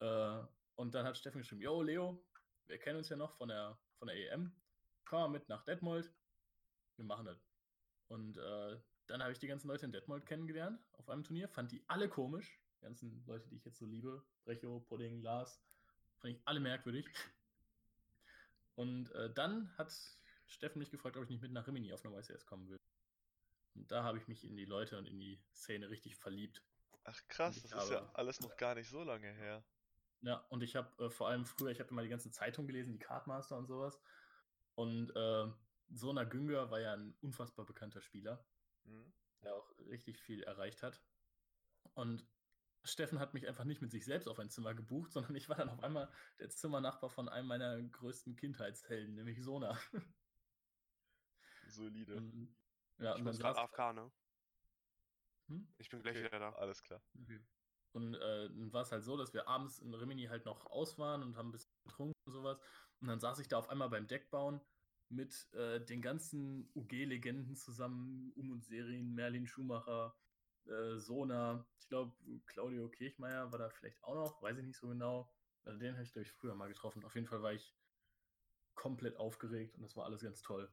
[0.00, 0.40] Äh,
[0.76, 2.24] und dann hat Steffen geschrieben, yo, Leo,
[2.66, 4.52] wir kennen uns ja noch von der, von der EM.
[5.06, 6.12] Komm mal mit nach Detmold.
[6.96, 7.42] Wir machen das.
[8.08, 11.48] Und äh, dann habe ich die ganzen Leute in Detmold kennengelernt auf einem Turnier.
[11.48, 12.60] Fand die alle komisch.
[12.80, 14.22] Die ganzen Leute, die ich jetzt so liebe.
[14.44, 15.58] Brecho, Pudding, Lars.
[16.18, 17.06] Fand ich alle merkwürdig.
[18.74, 19.90] Und äh, dann hat
[20.46, 22.76] Steffen mich gefragt, ob ich nicht mit nach Rimini auf eine YCS kommen will.
[23.74, 26.62] Und da habe ich mich in die Leute und in die Szene richtig verliebt.
[27.04, 29.64] Ach krass, das ist ja habe- alles noch gar nicht so lange her.
[30.24, 32.92] Ja, und ich habe äh, vor allem früher, ich habe immer die ganzen Zeitungen gelesen,
[32.92, 34.00] die Cardmaster und sowas.
[34.74, 35.52] Und äh,
[35.90, 38.48] Sona Günger war ja ein unfassbar bekannter Spieler,
[38.84, 39.12] Hm?
[39.42, 41.02] der auch richtig viel erreicht hat.
[41.94, 42.26] Und
[42.84, 45.56] Steffen hat mich einfach nicht mit sich selbst auf ein Zimmer gebucht, sondern ich war
[45.56, 49.78] dann auf einmal der Zimmernachbar von einem meiner größten Kindheitshelden, nämlich Sona.
[51.66, 52.16] Solide.
[52.16, 52.56] Und,
[52.98, 54.10] ja, Ich und bin dann gerade AFK, ne?
[55.48, 55.68] Hm?
[55.78, 56.50] Ich bin gleich Okay, wieder da.
[56.52, 57.02] Alles klar.
[57.20, 57.40] Okay.
[57.94, 60.98] Und äh, dann war es halt so, dass wir abends in Rimini halt noch aus
[60.98, 62.58] waren und haben ein bisschen getrunken und sowas.
[63.00, 64.60] Und dann saß ich da auf einmal beim Deckbauen
[65.10, 70.16] mit äh, den ganzen UG-Legenden zusammen, Um und Serien, Merlin Schumacher,
[70.66, 74.88] äh, Sona, ich glaube, Claudio Kirchmeier war da vielleicht auch noch, weiß ich nicht so
[74.88, 75.30] genau.
[75.64, 77.04] Also den habe ich, glaube ich, früher mal getroffen.
[77.04, 77.74] Auf jeden Fall war ich
[78.74, 80.68] komplett aufgeregt und das war alles ganz toll.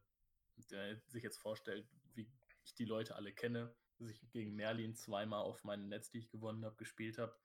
[0.72, 2.28] Der sich jetzt vorstellt, wie
[2.64, 6.32] ich die Leute alle kenne, dass ich gegen Merlin zweimal auf meinen Netz, die ich
[6.32, 7.38] gewonnen habe, gespielt habe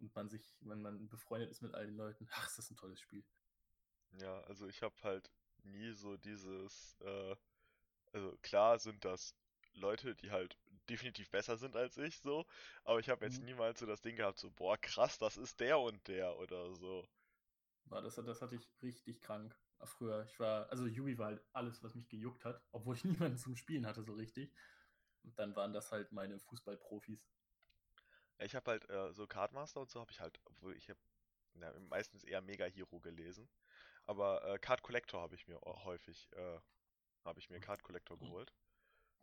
[0.00, 2.76] und man sich, wenn man befreundet ist mit all den Leuten, ach, ist das ein
[2.76, 3.24] tolles Spiel.
[4.20, 5.30] Ja, also ich habe halt
[5.62, 7.36] nie so dieses, äh,
[8.12, 9.34] also klar sind das
[9.74, 10.58] Leute, die halt
[10.90, 12.46] definitiv besser sind als ich, so,
[12.84, 13.42] aber ich habe jetzt Mhm.
[13.42, 17.08] niemals so das Ding gehabt, so, boah, krass, das ist der und der oder so.
[17.86, 20.24] War das, das hatte ich richtig krank früher.
[20.26, 23.56] Ich war, also Yugi war halt alles, was mich gejuckt hat, obwohl ich niemanden zum
[23.56, 24.54] Spielen hatte, so richtig.
[25.22, 27.30] Und dann waren das halt meine Fußballprofis.
[28.38, 30.98] Ja, ich habe halt äh, so Cardmaster und so habe ich halt, obwohl ich habe
[31.60, 33.48] ja, meistens eher Mega Hero gelesen,
[34.06, 36.60] aber äh, Card Collector habe ich mir häufig, äh,
[37.24, 38.28] habe ich mir Card Collector Mhm.
[38.28, 38.54] geholt,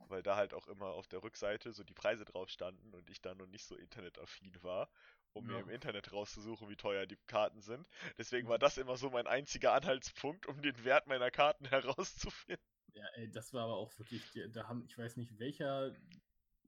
[0.07, 3.21] weil da halt auch immer auf der Rückseite so die Preise drauf standen und ich
[3.21, 4.89] da noch nicht so internetaffin war,
[5.33, 5.61] um mir Ja.
[5.61, 7.89] im Internet rauszusuchen, wie teuer die Karten sind.
[8.17, 8.49] Deswegen Mhm.
[8.49, 12.63] war das immer so mein einziger Anhaltspunkt, um den Wert meiner Karten herauszufinden.
[12.95, 15.93] Ja, ey, das war aber auch wirklich, da haben, ich weiß nicht, welcher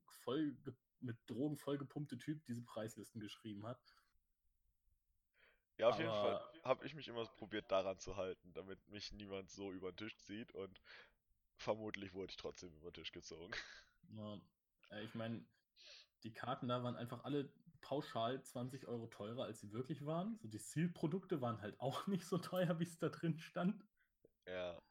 [0.06, 0.56] voll
[1.00, 3.80] mit Drogen vollgepumpte Typ diese Preislisten geschrieben hat.
[5.78, 9.12] Ja, auf jeden Fall Aber- habe ich mich immer probiert daran zu halten, damit mich
[9.12, 10.80] niemand so über den Tisch zieht und
[11.56, 13.52] vermutlich wurde ich trotzdem über den Tisch gezogen.
[14.10, 14.40] Ja,
[15.02, 15.46] ich meine,
[16.24, 20.36] die Karten da waren einfach alle pauschal 20 Euro teurer, als sie wirklich waren.
[20.38, 23.86] So die Zielprodukte waren halt auch nicht so teuer, wie es da drin stand.
[24.46, 24.82] Ja,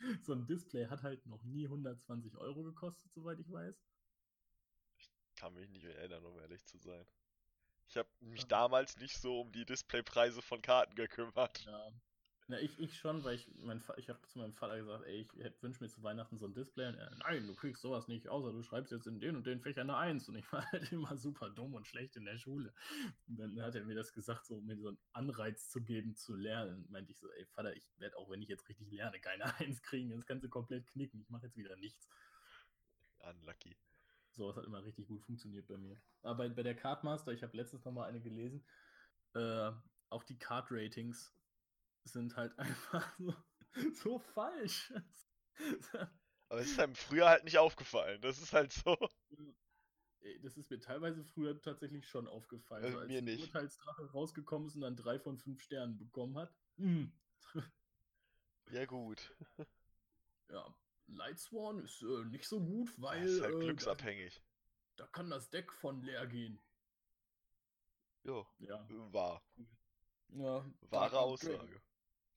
[0.22, 3.82] So ein Display hat halt noch nie 120 Euro gekostet, soweit ich weiß.
[5.34, 7.04] kann mich nicht erinnern, um ehrlich zu sein.
[7.88, 8.48] Ich habe mich Ja.
[8.48, 11.66] damals nicht so um die Displaypreise von Karten gekümmert.
[11.66, 11.92] Ja.
[12.50, 15.62] Na, ich, ich schon, weil ich, mein, ich habe zu meinem Vater gesagt, ey, ich
[15.62, 16.88] wünsche mir zu Weihnachten so ein Display.
[16.88, 19.60] Und er, nein, du kriegst sowas nicht, außer du schreibst jetzt in den und den
[19.60, 20.28] Fächern eine Eins.
[20.28, 22.74] Und ich war halt immer super dumm und schlecht in der Schule.
[23.28, 26.16] Und dann hat er mir das gesagt, so, um mir so einen Anreiz zu geben,
[26.16, 26.78] zu lernen.
[26.78, 29.44] Und meinte ich so, ey, Vater, ich werde auch, wenn ich jetzt richtig lerne, keine
[29.60, 30.10] Eins kriegen.
[30.10, 31.20] Das kannst du komplett knicken.
[31.20, 32.08] Ich mache jetzt wieder nichts.
[33.20, 33.76] Unlucky.
[34.32, 35.96] So, das hat immer richtig gut funktioniert bei mir.
[36.22, 38.64] Aber bei, der Cardmaster, ich habe letztens noch mal eine gelesen,
[39.34, 39.70] äh,
[40.08, 41.32] auch die Card-Ratings
[42.04, 43.34] sind halt einfach so,
[43.94, 44.92] so falsch.
[46.48, 48.20] Aber es ist einem früher halt nicht aufgefallen.
[48.20, 48.96] Das ist halt so.
[50.42, 52.84] Das ist mir teilweise früher tatsächlich schon aufgefallen.
[52.84, 53.40] Äh, so, als mir nicht.
[53.42, 56.54] Urteilsdrache rausgekommen ist und dann drei von fünf Sternen bekommen hat.
[56.76, 57.12] hm,
[58.70, 59.34] Ja, gut.
[60.50, 60.74] Ja,
[61.06, 64.42] Lightsworn ist äh, nicht so gut, weil ist halt äh, glücksabhängig.
[64.96, 66.60] da, da kann das Deck von leer gehen.
[68.24, 68.84] Jo, Ja.
[69.12, 69.44] wahr.
[70.30, 71.80] ja Wahre Arm Aussage.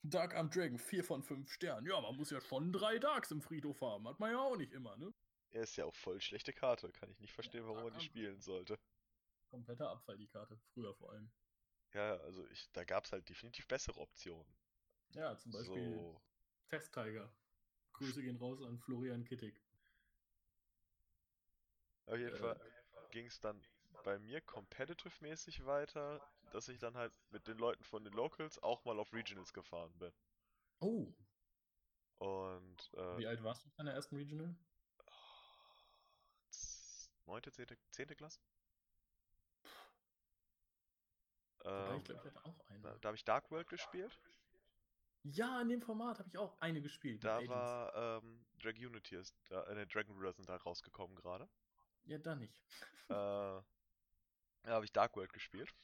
[0.04, 1.86] Dark Arm Dragon, 4 von 5 Sternen.
[1.86, 4.06] Ja, man muss ja schon drei Darks im Friedhof haben.
[4.08, 5.12] Hat man ja auch nicht immer, ne?
[5.52, 6.92] Er ist ja auch voll schlechte Karte.
[6.92, 8.78] Kann ich nicht verstehen, Ja, warum man die spielen sollte.
[9.48, 10.58] Kompletter Abfall, die Karte.
[10.74, 11.32] Früher vor allem.
[11.94, 14.54] Ja, also ich, da gab's halt definitiv bessere Optionen.
[15.14, 16.20] Ja, zum Beispiel So,
[16.68, 17.32] Test Tiger.
[17.94, 19.62] Grüße gehen raus an Florian Kittig.
[22.06, 22.60] auf jeden Äh, Fall
[23.10, 23.62] ging's dann
[24.02, 26.20] bei mir competitive-mäßig weiter,
[26.54, 29.92] dass ich dann halt mit den Leuten von den Locals auch mal auf Regionals gefahren
[29.98, 30.12] bin.
[30.80, 31.12] Oh,
[32.18, 34.54] Und äh, wie alt warst du in deiner ersten Regional?
[37.26, 38.40] neunte, zehnte, zehnte Klasse?
[41.64, 42.98] Ähm, ich glaube, ich hatte auch da, eine.
[43.00, 44.16] da habe ich Dark World gespielt.
[45.24, 47.24] Ja, in dem Format habe ich auch eine gespielt.
[47.24, 47.50] Da Agents.
[47.50, 51.48] war ähm, Dragunity ist da, äh, ne, Dragon Ruler sind da rausgekommen gerade.
[52.06, 52.60] Ja, da nicht.
[53.08, 53.62] äh, da
[54.66, 55.74] habe ich Dark World gespielt.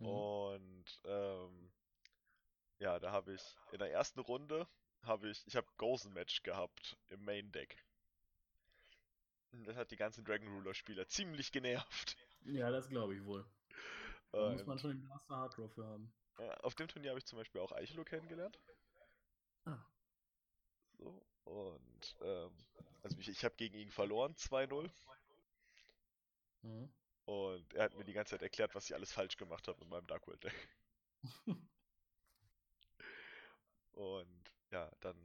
[0.00, 0.06] Mhm.
[0.06, 1.70] Und ähm,
[2.78, 4.66] ja, da habe ich in der ersten Runde
[5.02, 7.84] habe ich, ich habe Gozen Match gehabt im Main Deck.
[9.52, 12.16] Das hat die ganzen Dragon Ruler Spieler ziemlich genervt.
[12.42, 13.44] Ja, das glaube ich wohl.
[14.32, 16.12] Da muss Und, man schon den Master Hard Draw für haben.
[16.62, 18.58] auf dem Turnier habe ich zum Beispiel auch Eichelo kennengelernt.
[19.64, 19.78] Ah.
[20.98, 22.52] So, und ähm,
[23.02, 24.90] also ich, ich habe gegen ihn verloren, 2-0.
[26.62, 26.92] Mhm.
[27.24, 29.88] Und er hat mir die ganze Zeit erklärt, was ich alles falsch gemacht habe mit
[29.88, 30.68] meinem Dark World Deck.
[33.92, 35.16] Und ja, dann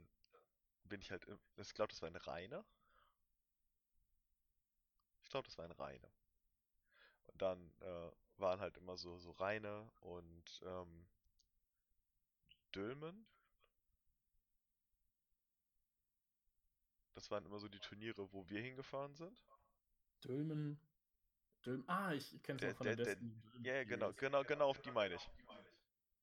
[0.84, 2.64] bin ich halt, im- ich glaube, das war eine reine.
[5.22, 6.08] Ich glaube, das war eine reine.
[7.26, 11.06] Und dann äh, waren halt immer so, so reine und ähm,
[12.72, 13.26] Dülmen.
[17.14, 19.42] Das waren immer so die Turniere, wo wir hingefahren sind.
[20.22, 20.78] Dülmen.
[21.66, 21.88] Dülmen.
[21.88, 23.42] Ah, ich kenne es von der, der- der- Destiny.
[23.62, 25.30] Ja, ja, genau, genau, genau auf die meine ich.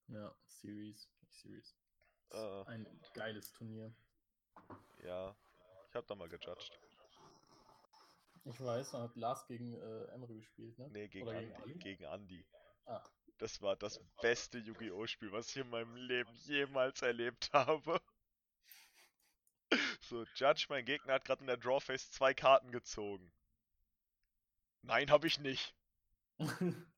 [0.07, 1.09] Ja, Series.
[1.29, 1.75] Series.
[2.31, 2.63] Äh.
[2.65, 3.93] Ein geiles Turnier.
[5.03, 5.35] Ja,
[5.89, 6.79] ich habe da mal gejudged.
[8.45, 10.89] Ich weiß, da hat Lars gegen äh, Emre gespielt, ne?
[10.91, 11.63] Nee, gegen Oder gegen Andi.
[11.71, 11.79] Ali?
[11.79, 12.45] Gegen Andi.
[12.85, 13.03] Ah,
[13.37, 15.07] Das war das beste Yu-Gi-Oh!
[15.07, 18.01] Spiel, was ich in meinem Leben jemals erlebt habe.
[20.01, 23.31] So, Judge, mein Gegner hat gerade in der Drawface zwei Karten gezogen.
[24.83, 25.73] Nein, habe ich nicht.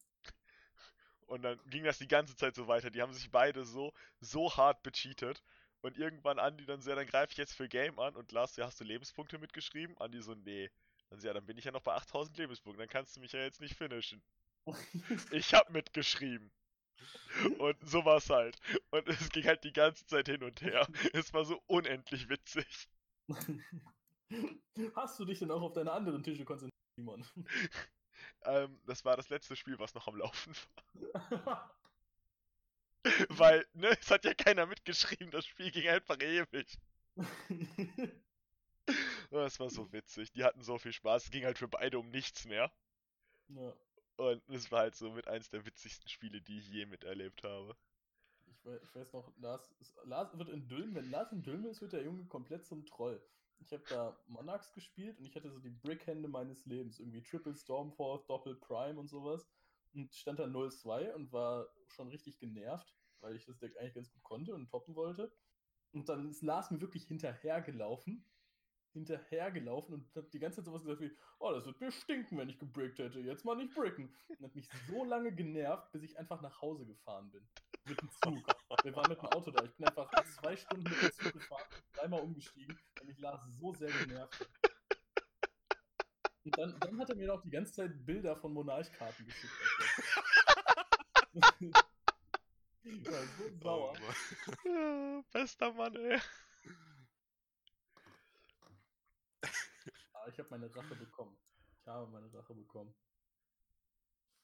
[1.28, 2.92] Und dann ging das die ganze Zeit so weiter.
[2.92, 5.44] Die haben sich beide so, so hart becheatet.
[5.82, 8.16] Und irgendwann Andi dann so, ja, dann greife ich jetzt für Game an.
[8.16, 9.98] Und Lars, ja, hast du Lebenspunkte mitgeschrieben?
[9.98, 10.70] Andi so, nee.
[11.10, 12.80] Dann so, ja, dann bin ich ja noch bei 8000 Lebenspunkten.
[12.80, 14.22] Dann kannst du mich ja jetzt nicht finishen.
[15.32, 16.52] Ich hab mitgeschrieben.
[17.60, 18.58] Und so war's halt.
[18.90, 20.88] Und es ging halt die ganze Zeit hin und her.
[21.14, 22.90] Es war so unendlich witzig.
[24.96, 27.26] Hast du dich denn auch auf deine anderen Tische konzentriert, Simon?
[28.44, 31.76] Ähm, das war das letzte Spiel, was noch am Laufen war.
[33.30, 36.78] Weil, ne, es hat ja keiner mitgeschrieben, das Spiel ging einfach ewig.
[39.30, 40.32] Es war so witzig.
[40.32, 41.26] Die hatten so viel Spaß.
[41.26, 42.72] Es ging halt für beide um nichts mehr.
[43.48, 43.74] ja,
[44.18, 47.78] Und es war halt so mit eins der witzigsten Spiele, die ich je miterlebt habe.
[48.48, 51.82] ich, weiß, ich weiß noch, Lars, Lars wird in Dülmen, wenn Lars in Dülmen ist,
[51.82, 53.22] wird der Junge komplett zum Troll.
[53.60, 57.00] Ich habe da Monarchs gespielt und ich hatte so die Brickhände meines Lebens.
[57.00, 59.48] Irgendwie Triple Stormforce, Doppel Prime und sowas.
[59.94, 64.12] Und stand da 0-2 und war schon richtig genervt, weil ich das Deck eigentlich ganz
[64.12, 65.32] gut konnte und toppen wollte.
[65.94, 68.26] Und dann ist Lars mir wirklich hinterhergelaufen.
[68.92, 72.50] Hinterhergelaufen und hat die ganze Zeit sowas gesagt wie, oh, das wird mir stinken, wenn
[72.50, 73.20] ich gebrickt hätte.
[73.20, 74.14] Jetzt mal nicht bricken.
[74.28, 77.48] Und hat mich so lange genervt, bis ich einfach nach Hause gefahren bin.
[77.86, 78.48] Mit dem Zug.
[78.84, 79.64] Wir waren mit dem Auto da.
[79.64, 83.74] Ich bin einfach zwei Stunden mit dem Zug gefahren, dreimal umgestiegen, weil mich Lars so
[83.74, 84.50] sehr genervt hat.
[86.44, 89.54] Und dann, dann hat er mir noch die ganze Zeit Bilder von Monarchkarten geschickt.
[92.84, 93.94] ich war so Oh, sauer.
[94.00, 94.16] Mann.
[94.66, 96.20] Ja, bester Mann, ey.
[100.14, 101.38] Aber ich habe meine Rache bekommen.
[101.82, 102.96] Ich habe meine Rache bekommen.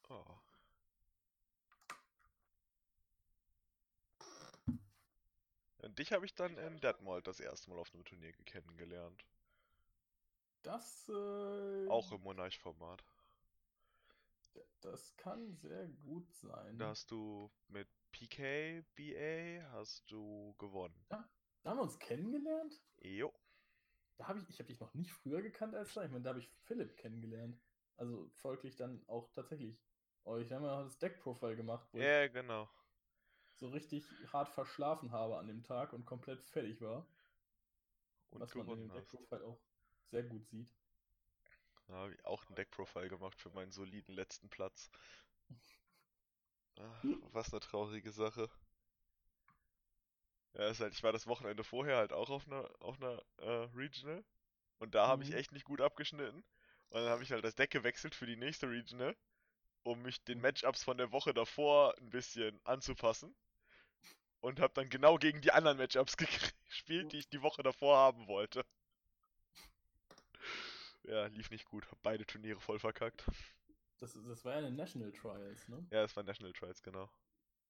[0.10, 0.40] Oh.
[5.92, 9.26] Und dich habe ich dann in Detmold das erste Mal auf einem Turnier kennengelernt.
[10.64, 13.04] Das, äh, Auch im Monarch-Format.
[14.80, 16.78] das kann sehr gut sein.
[16.78, 20.96] Da hast du mit PK, BA, hast du gewonnen.
[21.10, 21.28] Da
[21.66, 22.82] haben wir uns kennengelernt?
[23.02, 23.34] Jo.
[24.16, 26.06] Da habe ich, ich habe dich noch nicht früher gekannt als da.
[26.06, 27.60] Ich meine, da habe ich Philipp kennengelernt.
[27.98, 29.78] Also folglich dann auch tatsächlich
[30.24, 30.48] euch.
[30.48, 32.70] Da haben wir auch das Deck-Profile gemacht, Ja, genau.
[33.62, 37.06] So richtig hart verschlafen habe an dem Tag und komplett fertig war.
[38.32, 38.92] Und was man in dem.
[38.92, 39.60] Deckprofile auch
[40.10, 40.68] sehr gut sieht.
[41.86, 44.90] Da habe ich auch ein Deckprofile gemacht für meinen soliden letzten Platz.
[46.78, 48.50] Ah, was eine traurige Sache.
[50.54, 53.68] Ja, ist halt, ich war das Wochenende vorher halt auch auf einer, auf einer äh,
[53.76, 54.24] Regional.
[54.80, 55.36] Und da habe ich Mhm.
[55.36, 56.44] echt nicht gut abgeschnitten.
[56.90, 59.16] Und dann habe ich halt das Deck gewechselt für die nächste Regional,
[59.84, 60.42] um mich den Mhm.
[60.42, 63.36] Matchups von der Woche davor ein bisschen anzupassen.
[64.42, 66.18] Und habe dann genau gegen die anderen Matchups
[66.68, 68.66] gespielt, die ich die Woche davor haben wollte.
[71.04, 71.90] Ja, lief nicht gut.
[71.92, 73.24] Hab beide Turniere voll verkackt.
[74.00, 75.86] Das, das war ja eine National Trials, ne?
[75.92, 77.10] Ja, es war National Trials, genau.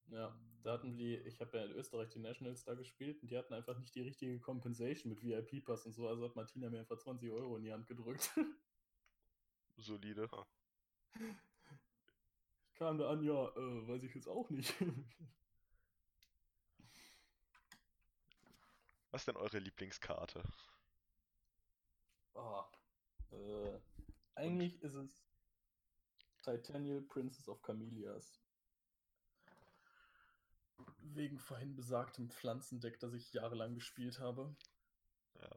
[0.07, 3.37] Ja, da hatten die, ich habe ja in Österreich die Nationals da gespielt und die
[3.37, 6.97] hatten einfach nicht die richtige Compensation mit VIP-Pass und so, also hat Martina mir einfach
[6.97, 8.29] 20 Euro in die Hand gedrückt.
[9.77, 10.29] Solide.
[11.15, 14.73] Ich kam da an, ja, äh, weiß ich jetzt auch nicht.
[19.11, 20.41] Was ist denn eure Lieblingskarte?
[22.33, 22.65] Ah,
[23.31, 23.79] äh,
[24.35, 25.25] eigentlich ist es
[26.41, 28.39] Titanial Princess of Camellias.
[30.99, 34.55] Wegen vorhin besagtem Pflanzendeck, das ich jahrelang gespielt habe.
[35.35, 35.49] Ja.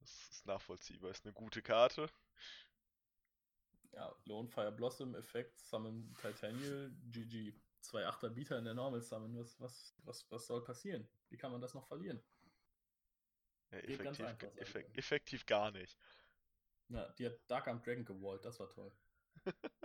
[0.00, 1.10] Das ist nachvollziehbar.
[1.10, 2.10] Ist eine gute Karte.
[3.92, 7.54] Ja, Lone Fire Blossom, Effekt, Summon Titanial, GG.
[7.82, 9.36] Zwei Achter Bieter in der Normal Summon.
[9.36, 11.06] Was, was, was, was soll passieren?
[11.28, 12.24] Wie kann man das noch verlieren?
[13.72, 14.94] Ja, Geht ganz effektiv, einfach, sag ich effek dir.
[14.94, 15.98] effektiv gar nicht.
[16.88, 18.92] Ja, die hat Dark Arm Dragon gewallt, das war toll.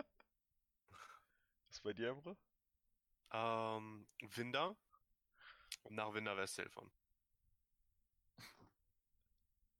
[1.67, 2.35] Was ist bei dir, Emre?
[3.31, 4.77] Ähm, Winder.
[5.89, 6.91] Nach Winder Westhilfern.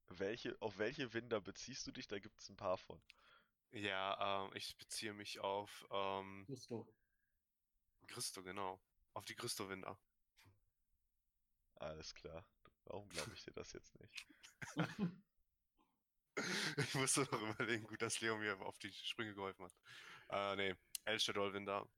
[0.08, 2.08] Welche, auf welche Winder beziehst du dich?
[2.08, 3.00] Da gibt es ein paar von.
[3.72, 6.86] Ja, ähm, ich beziehe mich auf ähm, Gusto.
[8.08, 8.80] Christo, genau.
[9.14, 9.98] Auf die Christo-Winder.
[11.76, 12.44] Alles klar.
[12.84, 14.26] Warum glaube ich dir das jetzt nicht?
[16.76, 19.74] Ich musste noch überlegen, gut, dass Leo mir auf die Sprünge geholfen hat.
[20.28, 21.88] Äh, nee, El Shadow Winder.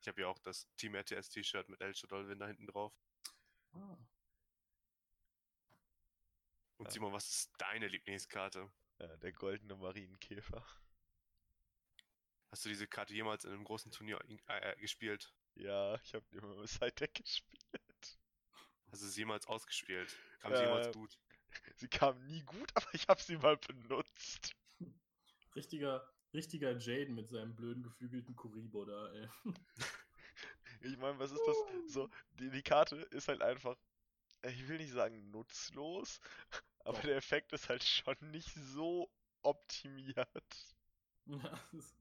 [0.00, 2.94] Ich habe ja auch das Team RTS T-Shirt mit El Shadow Winder hinten drauf.
[3.72, 3.96] ah.
[6.76, 6.90] Und.
[6.90, 8.72] Simon, was ist deine Lieblingskarte?
[9.00, 10.64] Ja, der goldene Marienkäfer.
[12.50, 15.32] Hast du diese Karte jemals in einem großen Turnier in- äh, äh, gespielt?
[15.54, 18.18] Ja, ich habe immer mit Side-Deck gespielt.
[18.92, 20.20] Hast du sie jemals ausgespielt?
[20.38, 21.18] Kam sie jemals Äh, gut?
[21.76, 24.54] Sie kam nie gut, aber ich habe sie mal benutzt.
[25.54, 26.02] Richtiger,
[26.34, 29.28] richtiger Jaden mit seinem blöden geflügelten Kuribo da, ey.
[30.80, 31.64] Ich meine, was ist das?
[31.86, 32.08] So,
[32.38, 33.76] die, die Karte ist halt einfach,
[34.44, 36.20] ich will nicht sagen nutzlos,
[36.80, 39.10] aber der Effekt ist halt schon nicht so
[39.42, 40.28] optimiert,
[41.26, 41.38] Ja,
[41.72, 41.94] das ist-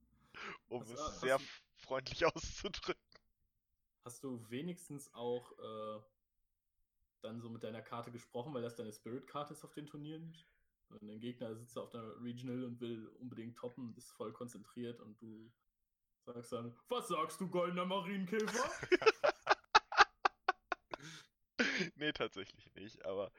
[0.68, 1.44] um Hast es sehr du-
[1.76, 3.02] freundlich auszudrücken.
[4.06, 6.02] Hast du wenigstens auch äh,
[7.22, 10.36] dann so mit deiner Karte gesprochen, weil das deine Spirit-Karte ist auf den Turnieren?
[10.90, 15.22] Und dein Gegner sitzt auf der Regional und will unbedingt toppen, ist voll konzentriert und
[15.22, 15.52] du
[16.26, 18.72] sagst dann, was sagst du, goldener Marienkäfer?
[21.96, 23.32] nee, tatsächlich nicht, aber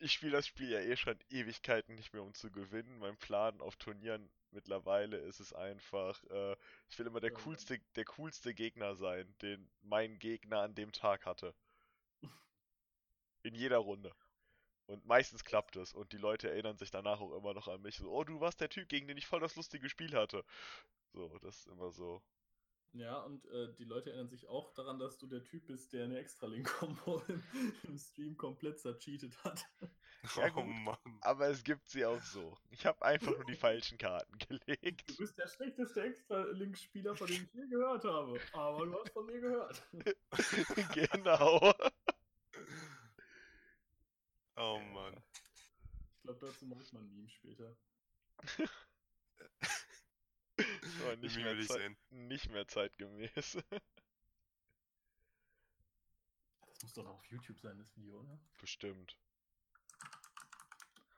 [0.00, 2.98] ich spiele das Spiel ja eh schon Ewigkeiten nicht mehr, um zu gewinnen.
[2.98, 6.56] Mein Plan auf Turnieren mittlerweile ist es einfach, äh,
[6.88, 11.26] ich will immer der coolste, der coolste Gegner sein, den mein Gegner an dem Tag
[11.26, 11.54] hatte.
[13.42, 14.12] In jeder Runde.
[14.86, 17.96] Und meistens klappt es und die Leute erinnern sich danach auch immer noch an mich.
[17.96, 20.44] So, oh, du warst der Typ, gegen den ich voll das lustige Spiel hatte.
[21.12, 22.22] So, das ist immer so.
[22.92, 26.04] Ja, und äh, die Leute erinnern sich auch daran, dass du der Typ bist, der
[26.04, 27.42] eine Extra-Link-Kombo im,
[27.84, 29.64] im Stream komplett zercheatet hat.
[30.36, 30.66] Ja, oh gut.
[30.66, 31.18] Mann.
[31.22, 32.54] Aber es gibt sie auch so.
[32.68, 35.08] Ich habe einfach nur die falschen Karten gelegt.
[35.08, 38.38] Du bist der schlechteste Extra-Link-Spieler, von dem ich je gehört habe.
[38.52, 39.82] Aber du hast von mir gehört.
[40.92, 41.72] genau.
[44.56, 45.16] Oh Mann.
[46.16, 47.74] Ich glaube, dazu macht man ein Meme später.
[51.00, 51.96] Aber nicht mehr, will ich sehen?
[52.10, 53.58] nicht mehr zeitgemäß.
[56.80, 58.38] Das muss doch noch auf YouTube sein, das Video, oder?
[58.58, 59.14] Bestimmt.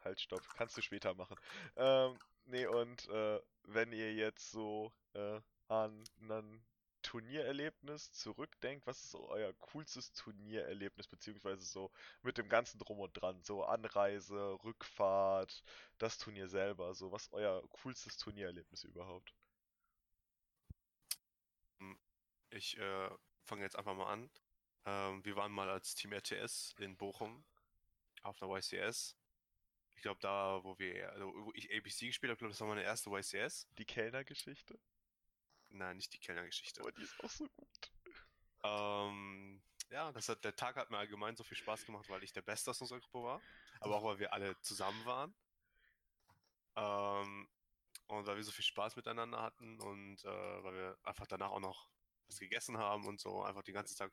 [0.03, 0.43] Halt, stopp.
[0.57, 1.37] Kannst du später machen.
[1.77, 6.65] Ähm, nee, und äh, wenn ihr jetzt so äh, an ein
[7.03, 11.91] Turniererlebnis zurückdenkt, was ist so euer coolstes Turniererlebnis, beziehungsweise so
[12.23, 15.63] mit dem ganzen Drum und Dran, so Anreise, Rückfahrt,
[15.99, 19.33] das Turnier selber, so was ist euer coolstes Turniererlebnis überhaupt?
[22.53, 23.11] Ich äh,
[23.45, 24.31] fange jetzt einfach mal an.
[24.85, 27.45] Ähm, wir waren mal als Team RTS in Bochum
[28.23, 29.17] auf einer YCS.
[29.97, 32.83] Ich glaube, da, wo wir, also, wo ich ABC gespielt habe, glaube das war meine
[32.83, 33.69] erste YCS.
[33.79, 34.79] Die Kellnergeschichte?
[35.69, 36.83] Nein, nicht die Kellnergeschichte.
[36.85, 37.93] Oh, die ist auch so gut.
[38.65, 42.33] Ähm, ja, das hat, der Tag hat mir allgemein so viel Spaß gemacht, weil ich
[42.33, 43.43] der Beste aus unserer Gruppe war.
[43.81, 45.35] Aber auch, weil wir alle zusammen waren.
[46.77, 47.49] Ähm,
[48.09, 51.61] und weil wir so viel Spaß miteinander hatten und äh, weil wir einfach danach auch
[51.61, 51.92] noch
[52.33, 54.13] was gegessen haben und so einfach den ganzen Tag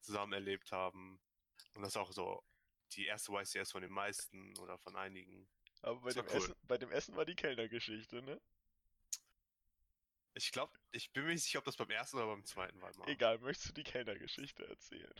[0.00, 1.20] zusammen erlebt haben.
[1.74, 2.42] Und das ist auch so
[2.92, 5.48] die erste YCS von den meisten oder von einigen.
[5.82, 6.36] Aber bei war dem, cool.
[6.36, 8.40] Essen, bei dem Essen war die Kellnergeschichte, ne?
[10.34, 12.94] Ich glaube, ich bin mir nicht sicher, ob das beim ersten oder beim zweiten war.
[12.96, 13.08] Mal.
[13.08, 15.14] Egal, möchtest du die Kellnergeschichte erzählen?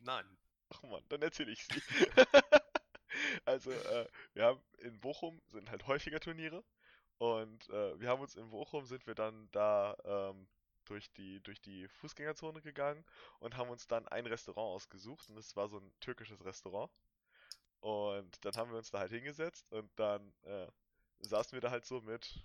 [0.00, 0.38] Nein.
[0.68, 1.82] Ach man, dann erzähle ich sie.
[3.44, 6.64] also, äh, wir haben in Bochum sind halt häufiger Turniere
[7.18, 10.48] und äh, wir haben uns in Bochum sind wir dann da ähm,
[10.92, 13.04] durch die durch die Fußgängerzone gegangen
[13.40, 16.90] und haben uns dann ein Restaurant ausgesucht und es war so ein türkisches Restaurant
[17.80, 20.68] und dann haben wir uns da halt hingesetzt und dann äh,
[21.20, 22.44] saßen wir da halt so mit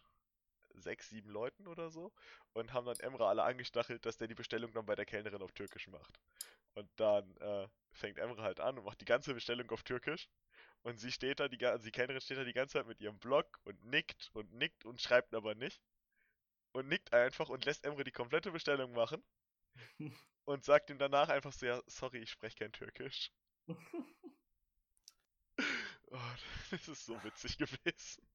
[0.74, 2.12] sechs, sieben Leuten oder so
[2.54, 5.52] und haben dann Emre alle angestachelt, dass der die Bestellung dann bei der Kellnerin auf
[5.52, 6.20] Türkisch macht.
[6.76, 10.30] Und dann äh, fängt Emre halt an und macht die ganze Bestellung auf Türkisch.
[10.84, 13.18] Und sie steht da, die, also die Kellnerin steht da die ganze Zeit mit ihrem
[13.20, 15.82] Blog und nickt und nickt und schreibt aber nicht.
[16.74, 19.24] Und nickt einfach und lässt Emre die komplette Bestellung machen.
[20.46, 23.32] Und sagt ihm danach einfach so, ja, sorry, ich spreche kein Türkisch.
[26.10, 26.36] Oh,
[26.72, 28.26] das ist so witzig gewesen.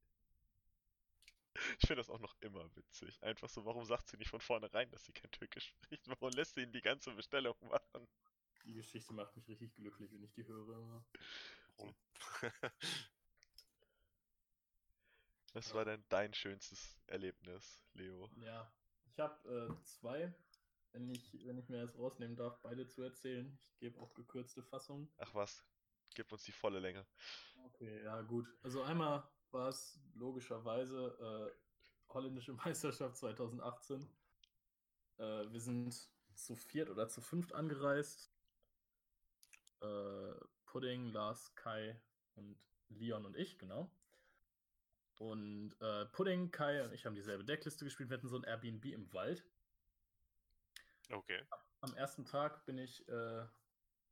[1.78, 3.22] Ich finde das auch noch immer witzig.
[3.22, 6.08] Einfach so, warum sagt sie nicht von vornherein, dass sie kein Türkisch spricht?
[6.08, 8.06] Warum lässt sie ihn die ganze Bestellung machen?
[8.64, 10.78] Die Geschichte macht mich richtig glücklich, wenn ich die höre.
[10.78, 11.04] immer.
[11.76, 11.94] Warum?
[15.54, 15.74] Was Ja.
[15.74, 18.30] war denn dein schönstes Erlebnis, Leo?
[18.36, 18.72] Ja,
[19.06, 20.34] ich habe äh, zwei,
[20.92, 23.58] wenn ich, wenn ich mir das rausnehmen darf, beide zu erzählen.
[23.72, 25.08] Ich gebe auch gekürzte Fassung.
[25.18, 25.62] Ach was,
[26.14, 27.06] gib uns die volle Länge.
[27.66, 28.48] Okay, ja gut.
[28.62, 34.08] Also einmal war es logischerweise äh, holländische Meisterschaft 2018.
[35.18, 38.32] Äh, wir sind zu viert oder zu fünft angereist.
[39.80, 40.34] Äh,
[40.64, 42.00] Pudding, Lars, Kai
[42.36, 42.56] und
[42.88, 43.90] Leon und ich, genau.
[45.18, 48.10] Und äh, Pudding, Kai und ich haben dieselbe Deckliste gespielt.
[48.10, 49.44] Wir hatten so ein Airbnb im Wald.
[51.10, 51.42] Okay.
[51.80, 53.44] Am ersten Tag bin ich äh,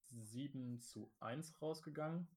[0.04, 2.28] 7 zu 1 rausgegangen.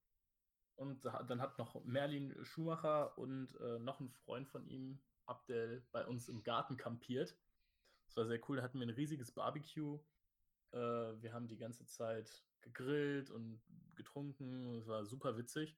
[0.75, 5.85] Und da- dann hat noch Merlin Schumacher und äh, noch ein Freund von ihm, Abdel,
[5.91, 7.35] bei uns im Garten kampiert.
[8.07, 8.57] Das war sehr cool.
[8.57, 9.99] Da hatten wir ein riesiges Barbecue.
[10.71, 13.61] Äh, wir haben die ganze Zeit gegrillt und
[13.95, 14.75] getrunken.
[14.79, 15.77] Es war super witzig.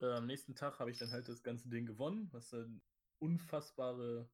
[0.00, 2.80] Äh, am nächsten Tag habe ich dann halt das ganze Ding gewonnen, was eine
[3.18, 4.28] unfassbare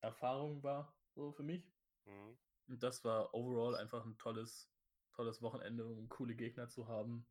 [0.00, 1.72] Erfahrung war, so für mich.
[2.04, 2.36] Mhm.
[2.68, 4.70] Und das war overall einfach ein tolles,
[5.12, 7.26] tolles Wochenende, um coole Gegner zu haben.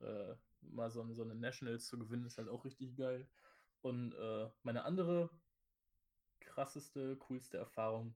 [0.00, 3.28] Äh, mal so, so eine Nationals zu gewinnen, ist halt auch richtig geil.
[3.82, 5.30] Und äh, meine andere
[6.40, 8.14] krasseste, coolste Erfahrung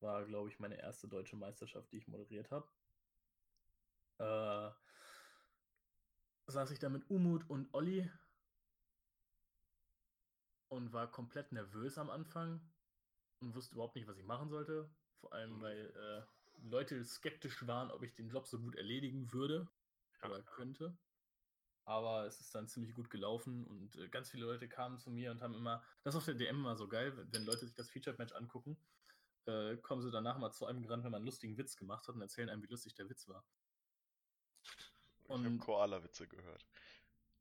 [0.00, 2.68] war, glaube ich, meine erste deutsche Meisterschaft, die ich moderiert habe.
[4.18, 4.70] Äh,
[6.46, 8.10] saß ich da mit Umut und Olli
[10.68, 12.60] und war komplett nervös am Anfang
[13.40, 14.90] und wusste überhaupt nicht, was ich machen sollte.
[15.20, 15.60] Vor allem, Mhm.
[15.60, 16.26] weil äh,
[16.68, 19.68] Leute skeptisch waren, ob ich den Job so gut erledigen würde
[20.24, 20.96] oder könnte.
[21.84, 25.30] Aber es ist dann ziemlich gut gelaufen und äh, ganz viele Leute kamen zu mir
[25.32, 27.74] und haben immer, das ist auf der DM immer so geil, wenn, wenn Leute sich
[27.74, 28.76] das Featured-Match angucken,
[29.46, 32.14] äh, kommen sie danach mal zu einem gerannt, wenn man einen lustigen Witz gemacht hat
[32.14, 33.44] und erzählen einem, wie lustig der Witz war.
[35.40, 36.66] Ich habe Und- Koala-Witze gehört.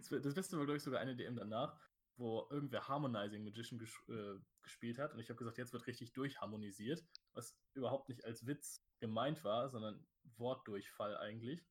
[0.00, 1.78] das Beste war, glaube ich, sogar eine DM danach,
[2.16, 5.12] wo irgendwer Harmonizing Magician ges äh, gespielt hat.
[5.12, 9.68] Und ich habe gesagt, jetzt wird richtig durchharmonisiert, was überhaupt nicht als Witz gemeint war,
[9.68, 10.06] sondern
[10.36, 11.64] Wortdurchfall eigentlich.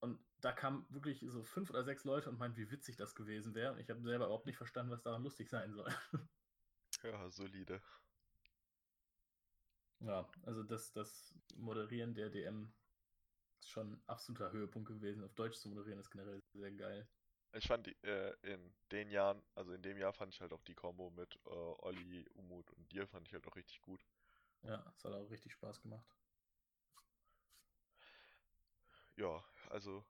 [0.00, 3.54] Und da kamen wirklich so fünf oder sechs Leute und meinten, wie witzig das gewesen
[3.54, 3.72] wäre.
[3.72, 5.92] Und ich habe selber überhaupt nicht verstanden, was daran lustig sein soll.
[7.04, 7.80] Ja, solide.
[10.00, 12.72] Ja, also das, das Moderieren der DM
[13.60, 15.24] ist schon ein absoluter Höhepunkt gewesen.
[15.24, 17.08] Auf Deutsch zu moderieren ist generell sehr geil.
[17.52, 20.62] Ich fand die, äh, in den Jahren, also in dem Jahr fand ich halt auch
[20.64, 24.04] die Kombo mit äh, Olli, Umut und dir fand ich halt auch richtig gut.
[24.62, 26.06] Ja, es hat auch richtig Spaß gemacht.
[29.16, 30.04] Ja, also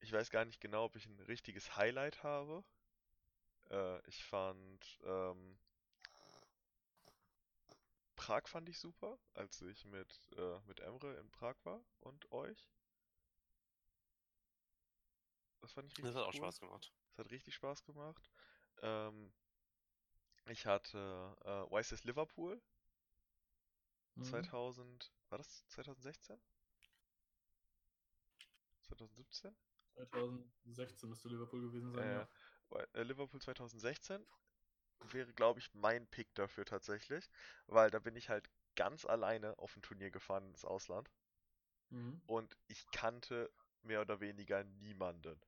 [0.00, 2.64] ich weiß gar nicht genau, ob ich ein richtiges Highlight habe.
[3.70, 5.56] Äh, ich fand ähm,
[8.16, 12.70] Prag fand ich super, als ich mit, äh, mit Emre in Prag war und euch.
[15.62, 16.34] Das fand ich richtig Das hat auch cool.
[16.34, 16.92] Spaß gemacht.
[17.12, 18.30] Es hat richtig Spaß gemacht.
[18.82, 19.32] Ähm,
[20.48, 22.60] ich hatte äh, YCS Liverpool
[24.16, 24.48] Mhm.
[24.48, 26.40] 2000, war das 2016?
[28.82, 29.54] 2017?
[29.94, 32.12] 2016 müsste Liverpool gewesen sein.
[32.12, 32.28] Äh, ja.
[32.94, 34.26] Äh, Liverpool 2016
[35.00, 37.30] wäre, glaube ich, mein Pick dafür tatsächlich,
[37.66, 41.10] weil da bin ich halt ganz alleine auf ein Turnier gefahren ins Ausland.
[41.90, 42.20] Mhm.
[42.26, 43.50] und ich kannte
[43.82, 45.40] mehr oder weniger niemanden.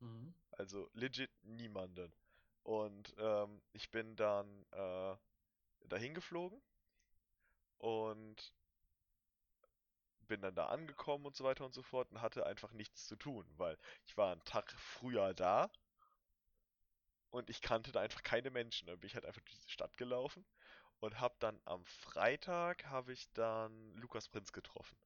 [0.00, 0.34] Mhm.
[0.52, 2.12] Also legit niemanden.
[2.62, 5.16] Und ähm, ich bin dann äh,
[5.88, 6.60] dahin geflogen
[7.78, 8.52] und
[10.28, 13.16] bin dann da angekommen und so weiter und so fort und hatte einfach nichts zu
[13.16, 13.76] tun, weil
[14.06, 15.70] ich war einen Tag früher da
[17.30, 18.86] und ich kannte da einfach keine Menschen.
[18.86, 20.44] Dann bin ich halt einfach durch die Stadt gelaufen
[21.00, 24.96] und habe dann am Freitag habe ich dann Lukas Prinz getroffen.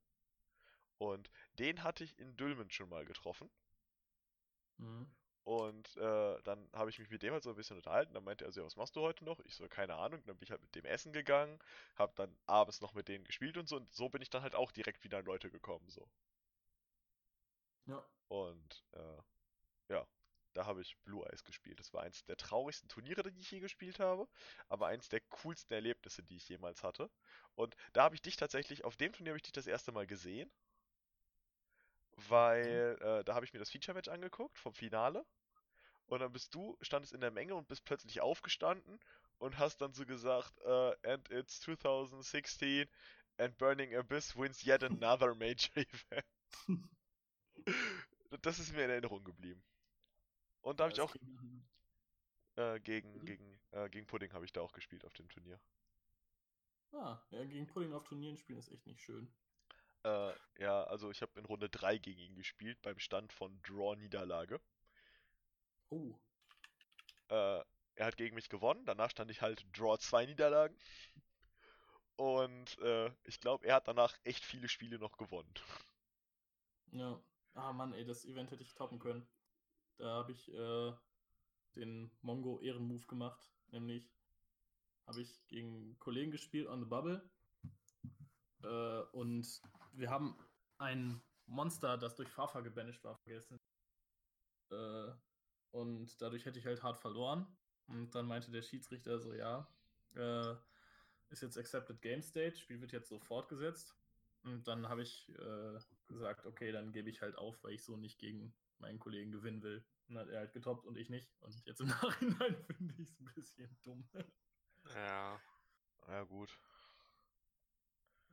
[0.98, 3.48] Und den hatte ich in Dülmen schon mal getroffen.
[4.78, 5.06] Mhm.
[5.44, 8.14] Und äh, dann habe ich mich mit dem halt so ein bisschen unterhalten.
[8.14, 9.40] Dann meinte er so, ja, was machst du heute noch?
[9.40, 10.22] Ich so, keine Ahnung.
[10.26, 11.58] Dann bin ich halt mit dem essen gegangen,
[11.96, 13.76] habe dann abends noch mit denen gespielt und so.
[13.76, 16.08] Und so bin ich dann halt auch direkt wieder an Leute gekommen, so.
[17.86, 18.04] Ja.
[18.28, 19.22] Und äh,
[19.94, 20.06] ja,
[20.54, 21.80] da habe ich Blue Eyes gespielt.
[21.80, 24.28] Das war eins der traurigsten Turniere, die ich je gespielt habe,
[24.68, 27.10] aber eins der coolsten Erlebnisse, die ich jemals hatte.
[27.54, 30.06] Und da habe ich dich tatsächlich, auf dem Turnier habe ich dich das erste Mal
[30.06, 30.50] gesehen,
[32.28, 35.24] weil äh, da habe ich mir das Feature-Match angeguckt vom Finale.
[36.06, 39.00] Und dann bist du, standest in der Menge und bist plötzlich aufgestanden
[39.38, 42.88] und hast dann so gesagt, äh, and it's 2016
[43.38, 46.26] and Burning Abyss wins yet another Major Event.
[48.42, 49.62] Das ist mir in Erinnerung geblieben.
[50.60, 51.14] Und da habe ich auch
[52.56, 53.26] äh, gegen, Pudding?
[53.26, 55.60] gegen, äh, gegen Pudding habe ich da auch gespielt auf dem Turnier.
[56.92, 59.32] Ah, ja, gegen Pudding auf Turnieren spielen ist echt nicht schön.
[60.04, 64.60] Äh, ja, also ich habe in Runde 3 gegen ihn gespielt, beim Stand von Draw-Niederlage.
[65.88, 66.14] Oh.
[67.28, 67.62] Äh,
[67.96, 70.76] er hat gegen mich gewonnen, danach stand ich halt Draw 2 Niederlagen.
[72.16, 75.52] Und äh, ich glaube, er hat danach echt viele Spiele noch gewonnen.
[76.92, 77.20] Ja.
[77.54, 79.26] Ah Mann, ey, das Event hätte ich toppen können.
[79.96, 80.92] Da habe ich äh,
[81.76, 83.40] den Mongo Ehrenmove gemacht.
[83.68, 84.12] Nämlich
[85.06, 87.30] habe ich gegen Kollegen gespielt on the Bubble.
[88.64, 89.62] Äh, und
[89.96, 90.36] wir haben
[90.78, 93.58] ein Monster, das durch Fafa gebanished war, vergessen.
[94.70, 95.12] Äh,
[95.70, 97.46] und dadurch hätte ich halt hart verloren.
[97.86, 99.68] Und dann meinte der Schiedsrichter so, ja,
[100.14, 100.54] äh,
[101.28, 103.96] ist jetzt Accepted Game State, Spiel wird jetzt so fortgesetzt.
[104.42, 107.96] Und dann habe ich äh, gesagt, okay, dann gebe ich halt auf, weil ich so
[107.96, 109.84] nicht gegen meinen Kollegen gewinnen will.
[110.06, 111.30] Dann hat er halt getoppt und ich nicht.
[111.40, 114.08] Und jetzt im Nachhinein finde ich es ein bisschen dumm.
[114.94, 115.40] Ja.
[116.06, 116.50] Ja, gut.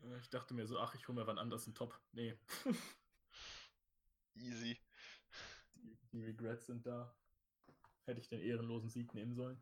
[0.03, 1.99] Äh, Ich dachte mir so, ach, ich hole mir wann anders einen Top.
[2.13, 2.37] Nee,
[4.35, 4.79] Easy.
[5.75, 7.13] die, die Regrets sind da.
[8.05, 9.61] Hätte ich den ehrenlosen Sieg nehmen sollen.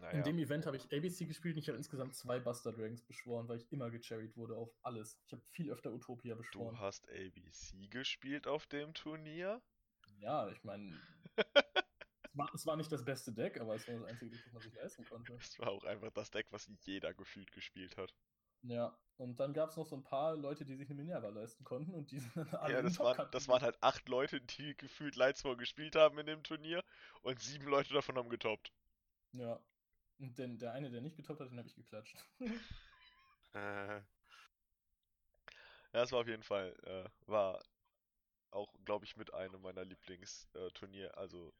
[0.00, 0.18] Naja.
[0.18, 3.48] In dem Event habe ich ABC gespielt und ich habe insgesamt zwei Buster Dragons beschworen,
[3.48, 5.18] weil ich immer gecherried wurde auf alles.
[5.24, 6.78] Ich habe viel öfter Utopia Du beschworen.
[6.78, 9.62] hast ABC gespielt auf dem Turnier?
[10.18, 11.00] Ja, ich meine,
[12.36, 14.62] war, es war nicht das beste Deck, aber es war das einzige Deck, das man
[14.62, 15.38] sich leisten konnte.
[15.38, 18.14] Das war auch einfach das Deck, was jeder gefühlt gespielt hat.
[18.62, 21.64] Ja, und dann gab es noch so ein paar Leute, die sich eine Minerva leisten
[21.64, 24.76] konnten und die sind dann alle Ja, das waren, das waren halt acht Leute, die
[24.76, 26.84] gefühlt Lightsworn gespielt haben in dem Turnier
[27.22, 28.72] und sieben Leute davon haben getoppt.
[29.32, 29.60] Ja.
[30.18, 32.16] Und den, der eine, der nicht getoppt hat, den habe ich geklatscht.
[33.54, 34.00] Äh,
[35.92, 37.60] Ja, das war auf jeden Fall, äh, war
[38.50, 41.54] auch, glaube ich, mit einem meiner Lieblingsturnier, also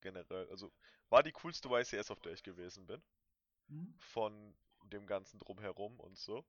[0.00, 0.72] generell, also
[1.10, 3.02] war die coolste YCS, auf der ich gewesen bin,
[3.70, 3.86] Hm?
[3.98, 6.44] von dem ganzen Drumherum und so,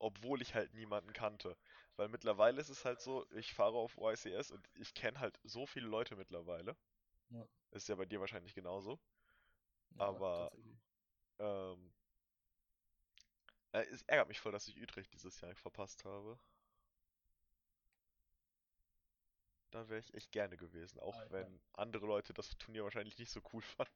[0.00, 1.56] obwohl ich halt niemanden kannte,
[1.96, 5.66] weil mittlerweile ist es halt so, ich fahre auf YCS und ich kenne halt so
[5.66, 6.76] viele Leute mittlerweile,
[7.30, 7.46] Ja.
[7.72, 8.98] ist ja bei dir wahrscheinlich genauso,
[9.96, 10.50] Ja, Aber-
[11.40, 11.92] ähm,
[13.72, 16.38] äh, es ärgert mich voll, dass ich Utrecht dieses Jahr verpasst habe.
[19.74, 21.32] Da wäre ich echt gerne gewesen, auch ja.
[21.32, 23.92] wenn andere Leute das Turnier wahrscheinlich nicht so cool fanden.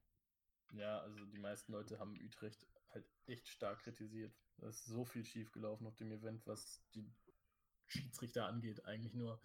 [0.73, 4.37] Ja, also die meisten Leute haben Utrecht halt echt stark kritisiert.
[4.57, 7.09] Da ist so viel schief gelaufen auf dem Event, was die
[7.87, 9.41] Schiedsrichter angeht, eigentlich nur.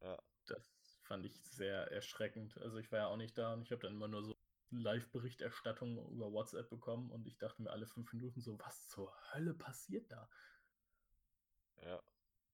[0.00, 0.22] Ja.
[0.46, 0.70] Das
[1.02, 2.56] fand ich sehr erschreckend.
[2.58, 4.38] Also ich war ja auch nicht da und ich habe dann immer nur so
[4.70, 9.54] Live-Berichterstattung über WhatsApp bekommen und ich dachte mir alle fünf Minuten so, was zur Hölle
[9.54, 10.30] passiert da?
[11.82, 12.00] Ja,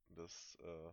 [0.09, 0.92] das äh,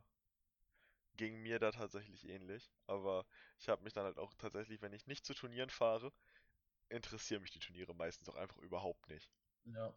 [1.15, 2.71] ging mir da tatsächlich ähnlich.
[2.87, 3.25] Aber
[3.59, 6.11] ich habe mich dann halt auch tatsächlich, wenn ich nicht zu Turnieren fahre,
[6.89, 9.31] interessieren mich die Turniere meistens auch einfach überhaupt nicht.
[9.65, 9.93] Ja.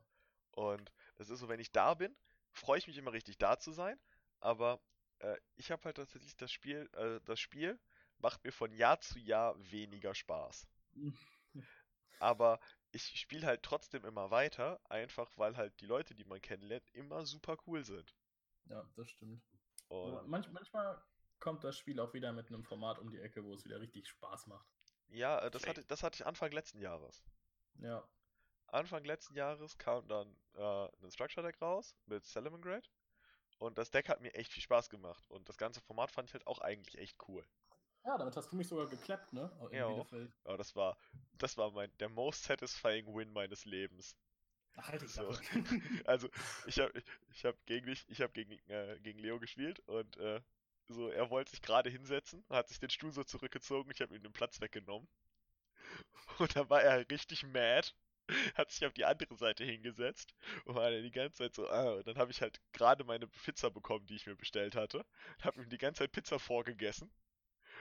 [0.53, 2.17] Und das ist so, wenn ich da bin,
[2.53, 3.99] freue ich mich immer richtig da zu sein.
[4.41, 4.81] Aber
[5.19, 7.79] äh, ich habe halt tatsächlich das Spiel, äh, das Spiel
[8.19, 10.67] macht mir von Jahr zu Jahr weniger Spaß.
[12.19, 12.61] Aber
[12.93, 17.27] ich spiele halt trotzdem immer weiter, einfach weil halt die Leute, die man kennenlernt, immer
[17.27, 18.15] super cool sind.
[18.67, 19.43] Ja, das stimmt.
[19.89, 21.01] Und manch, manchmal
[21.39, 24.09] kommt das Spiel auch wieder mit einem Format um die Ecke, wo es wieder richtig
[24.09, 24.67] Spaß macht.
[25.09, 27.23] ja, äh, das hatte, das hatte ich Anfang letzten Jahres.
[27.79, 28.07] Ja.
[28.69, 32.91] Anfang letzten Jahres kam dann äh, ein Structure Deck raus mit Salamangreat.
[33.59, 35.31] Und das Deck hat mir echt viel Spaß gemacht.
[35.31, 37.45] Und das ganze Format fand ich halt auch eigentlich echt cool.
[38.05, 39.51] Ja, damit hast du mich sogar geklappt, ne?
[39.71, 40.07] In Ja.
[40.45, 40.97] Aber das war,
[41.33, 44.17] das war mein, der most satisfying Win meines Lebens.
[44.77, 45.29] Ach, halt die So.
[46.07, 46.29] Also,
[46.67, 50.17] ich habe ich, ich hab gegen dich, ich habe gegen, äh, gegen Leo gespielt und
[50.19, 50.41] äh,
[50.89, 54.23] so, er wollte sich gerade hinsetzen, hat sich den Stuhl so zurückgezogen, ich habe ihm
[54.23, 55.09] den Platz weggenommen.
[56.39, 57.93] Und dann war er richtig mad,
[58.55, 61.93] hat sich auf die andere Seite hingesetzt und war dann die ganze Zeit so, ah,
[61.95, 65.05] und dann habe ich halt gerade meine Pizza bekommen, die ich mir bestellt hatte,
[65.43, 67.11] habe ihm die ganze Zeit Pizza vorgegessen.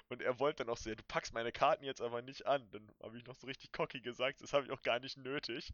[0.09, 2.69] Und er wollte dann auch so, ja, du packst meine Karten jetzt aber nicht an.
[2.71, 5.73] Dann habe ich noch so richtig cocky gesagt, das habe ich auch gar nicht nötig.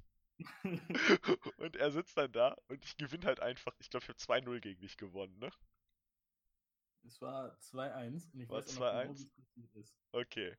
[1.57, 3.73] und er sitzt dann da und ich gewinne halt einfach.
[3.79, 5.51] Ich glaube, ich habe 2-0 gegen dich gewonnen, ne?
[7.03, 9.19] Es war 2-1 und ich War weiß auch noch genau, 2-1?
[9.19, 9.95] wie es passiert ist.
[10.13, 10.55] Okay.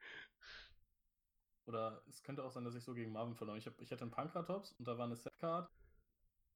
[1.64, 3.58] Oder es könnte auch sein, dass ich so gegen Marvin verloren.
[3.58, 5.70] Ich, hab, ich hatte einen Pankratops und da war eine Setcard.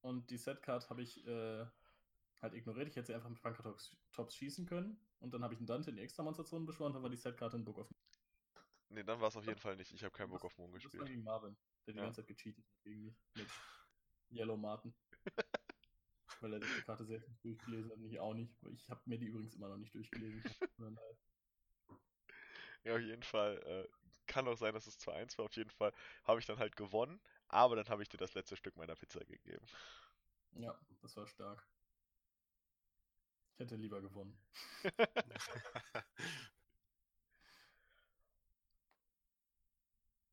[0.01, 1.66] Und die Setcard habe ich äh,
[2.43, 2.89] halt ignoriert.
[2.89, 5.01] Ich hätte sie einfach mit Pankratops Tops schießen können.
[5.20, 6.93] Und dann habe ich einen Dante in die Extra-Monsterzone beschworen.
[6.93, 7.89] Dann war die Setcard in Book of
[8.89, 9.93] Nee, dann war es auf jeden Fall nicht.
[9.93, 11.07] Ich habe keinen Bock auf Moon Das war gespielt.
[11.07, 11.57] gegen Marvin,
[11.87, 12.05] der die Ja.
[12.05, 13.16] ganze Zeit gecheatet hat gegen mich.
[13.34, 13.49] Mit
[14.30, 14.95] Yellow Martin.
[16.41, 18.53] Weil er die Karte selbst nicht durchgelesen hat und ich auch nicht.
[18.74, 20.43] Ich habe mir die übrigens immer noch nicht durchgelesen.
[22.84, 23.59] Ja, auf jeden Fall.
[23.64, 23.89] Äh,
[24.26, 25.47] kann auch sein, dass es 2-1 war.
[25.47, 27.20] Auf jeden Fall habe ich dann halt gewonnen.
[27.49, 29.66] Aber dann habe ich dir das letzte Stück meiner Pizza gegeben.
[30.53, 31.66] Ja, das war stark.
[33.55, 34.39] Ich hätte lieber gewonnen.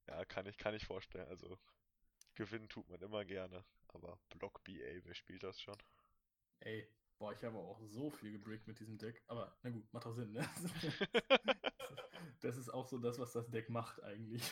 [0.07, 1.27] Ja, kann ich, kann ich vorstellen.
[1.27, 1.57] Also,
[2.35, 3.63] gewinnen tut man immer gerne.
[3.89, 5.77] Aber Block BA, wer spielt das schon?
[6.59, 6.87] Ey,
[7.17, 9.21] boah, ich habe auch so viel gebrickt mit diesem Deck.
[9.27, 10.47] Aber na gut, macht auch Sinn, ne?
[12.39, 14.43] Das ist auch so das, was das Deck macht eigentlich.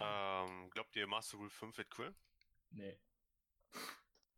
[0.00, 2.14] ähm, glaubt ihr, Master Rule 5 wird cool?
[2.70, 2.98] nee.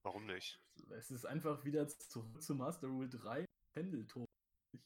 [0.02, 0.60] Warum nicht?
[0.90, 3.44] Es ist einfach wieder zurück zu Master Rule 3
[3.74, 4.24] Pendelton.
[4.72, 4.80] Ich-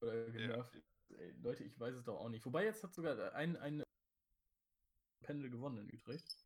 [0.00, 0.82] Oder genervt.
[1.18, 2.44] Ey, Leute, ich weiß es doch auch nicht.
[2.44, 3.82] Wobei jetzt hat sogar ein, ein
[5.22, 6.36] Pendel gewonnen in Utrecht.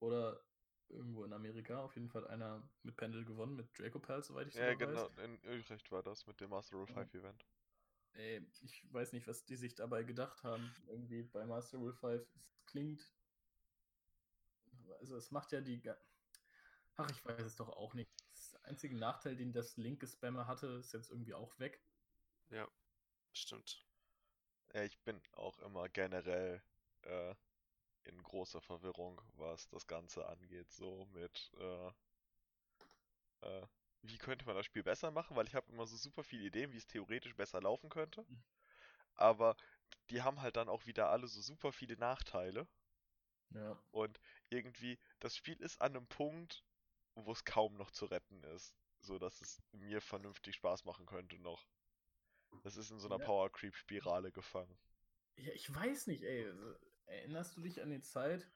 [0.00, 0.40] Oder
[0.88, 1.82] irgendwo in Amerika.
[1.82, 5.06] Auf jeden Fall einer mit Pendel gewonnen, mit Draco Pals, soweit ich Ja, genau.
[5.06, 5.16] weiß.
[5.18, 6.94] In Utrecht war das mit dem Master Rule Ja.
[6.94, 7.44] 5 Event.
[8.14, 10.74] Ey, ich weiß nicht, was die sich dabei gedacht haben.
[10.88, 12.26] Irgendwie bei Master Rule 5.
[12.34, 13.14] Es klingt.
[14.98, 15.80] Also, es macht ja die.
[16.96, 18.10] Ach, ich weiß es doch auch nicht.
[18.34, 21.80] Das einzige Nachteil, den das linke Spammer hatte, ist jetzt irgendwie auch weg.
[22.50, 22.68] Ja,
[23.32, 23.84] stimmt.
[24.74, 26.62] Ja, ich bin auch immer generell
[27.02, 27.34] äh,
[28.04, 31.92] in großer Verwirrung, was das Ganze angeht, so mit äh,
[33.42, 33.66] äh,
[34.02, 36.72] wie könnte man das Spiel besser machen, weil ich habe immer so super viele Ideen,
[36.72, 38.42] wie es theoretisch besser laufen könnte, Mhm.
[39.16, 39.56] aber
[40.10, 42.68] die haben halt dann auch wieder alle so super viele Nachteile
[43.54, 43.76] Ja.
[43.92, 44.18] und
[44.48, 46.64] irgendwie das Spiel ist an einem Punkt,
[47.14, 51.38] wo es kaum noch zu retten ist, so dass es mir vernünftig Spaß machen könnte
[51.38, 51.66] noch.
[52.62, 53.24] Das ist in so einer Ja.
[53.24, 54.78] Power Creep Spirale gefangen.
[55.36, 56.46] Ja, ich weiß nicht, ey.
[56.46, 56.74] Also,
[57.06, 58.48] Erinnerst du dich an die Zeit,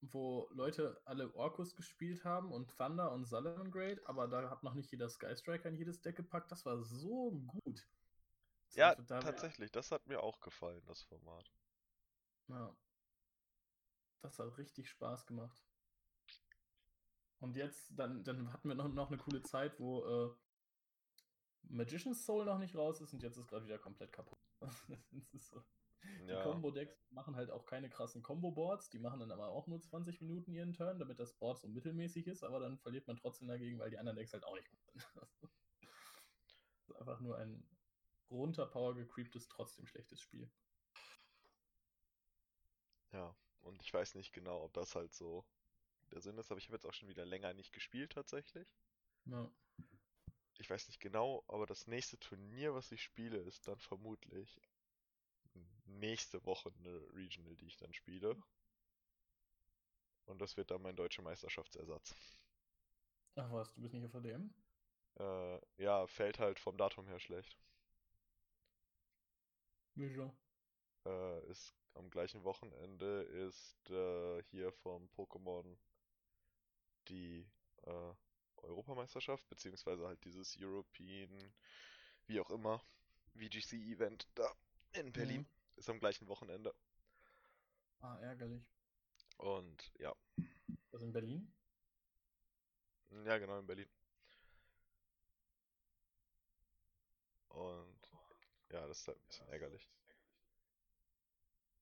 [0.00, 4.90] wo Leute alle Orkus gespielt haben und Thunder und Salamangreat, aber da hat noch nicht
[4.90, 6.50] jeder Sky Striker in jedes Deck gepackt?
[6.50, 7.86] Das war so gut.
[8.64, 11.52] Das Ja, tatsächlich, das hat mir auch gefallen, das Format.
[12.48, 12.74] Ja.
[14.22, 15.62] Das hat richtig Spaß gemacht.
[17.40, 20.34] Und jetzt, dann, dann hatten wir noch, noch eine coole Zeit, wo äh,
[21.68, 24.40] Magician's Soul noch nicht raus ist und jetzt ist gerade wieder komplett kaputt.
[25.40, 25.62] So.
[26.28, 29.80] Die Ja, Combo-Decks machen halt auch keine krassen Combo-Boards, die machen dann aber auch nur
[29.80, 33.48] 20 Minuten ihren Turn, damit das Board so mittelmäßig ist, aber dann verliert man trotzdem
[33.48, 35.06] dagegen, weil die anderen Decks halt auch nicht gut sind.
[36.86, 37.66] Das ist einfach nur ein
[38.30, 40.52] runter Power gecreeptes, trotzdem schlechtes Spiel.
[43.12, 43.36] ja.
[43.60, 45.46] Und ich weiß nicht genau, ob das halt so
[46.12, 48.68] der Sinn ist, aber ich habe jetzt auch schon wieder länger nicht gespielt tatsächlich.
[49.26, 49.52] Ja.
[50.62, 54.60] Ich weiß nicht genau, aber das nächste Turnier, was ich spiele, ist dann vermutlich
[55.86, 58.40] nächste Woche eine Regional, die ich dann spiele.
[60.26, 62.14] Und das wird dann mein deutscher Meisterschaftsersatz.
[63.34, 64.54] Ach was, du bist nicht auf der DM?
[65.18, 67.58] Äh, ja, fällt halt vom Datum her schlecht.
[69.96, 70.32] Wieso?
[71.04, 75.76] Äh, ist am gleichen Wochenende ist äh, hier vom Pokémon
[77.08, 77.50] die
[77.82, 78.14] äh,
[78.62, 81.52] Europameisterschaft, beziehungsweise halt dieses European,
[82.26, 82.82] wie auch immer,
[83.34, 84.50] VGC-Event da
[84.94, 85.42] in Berlin.
[85.42, 85.46] Mhm.
[85.76, 86.74] Ist am gleichen Wochenende.
[88.02, 88.68] Ah, ärgerlich.
[89.38, 90.14] Und ja,
[90.92, 91.52] Das in Berlin?
[93.26, 93.88] ja genau in Berlin.
[97.50, 98.10] Und
[98.70, 99.88] ja, das ist halt ein bisschen ärgerlich.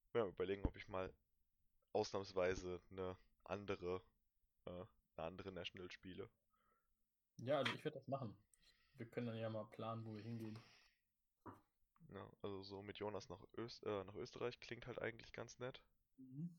[0.08, 1.10] Ich will mal überlegen, ob ich mal
[1.92, 4.02] ausnahmsweise eine andere,
[4.66, 6.30] äh, eine andere National spiele.
[7.38, 8.36] Ja, also ich werde das machen.
[8.94, 10.58] Wir können dann ja mal planen, wo wir hingehen.
[12.08, 15.80] Ja, also so mit Jonas nach, Öst äh, nach Österreich klingt halt eigentlich ganz nett.
[16.18, 16.58] Mhm.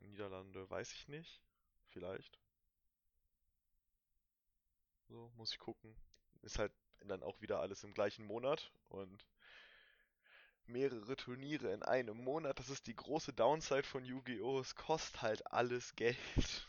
[0.00, 1.40] Niederlande weiß ich nicht.
[1.88, 2.38] Vielleicht.
[5.08, 5.94] So, muss ich gucken.
[6.42, 9.26] Ist halt dann auch wieder alles im gleichen Monat und
[10.66, 12.58] mehrere Turniere in einem Monat.
[12.58, 14.58] Das ist die große Downside von Yu-Gi-Oh!
[14.60, 16.66] Es kostet halt alles Geld.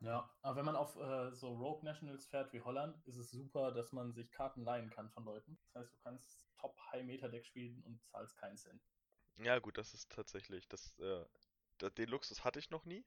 [0.00, 3.72] Ja, aber wenn man auf äh, so Rogue Nationals fährt wie Holland, ist es super,
[3.72, 5.58] dass man sich Karten leihen kann von Leuten.
[5.64, 8.80] Das heißt, du kannst Top High Meta Deck spielen und zahlst keinen Cent.
[9.38, 11.24] Ja, gut, das ist tatsächlich, das, äh,
[11.90, 13.04] den Luxus hatte ich noch nie.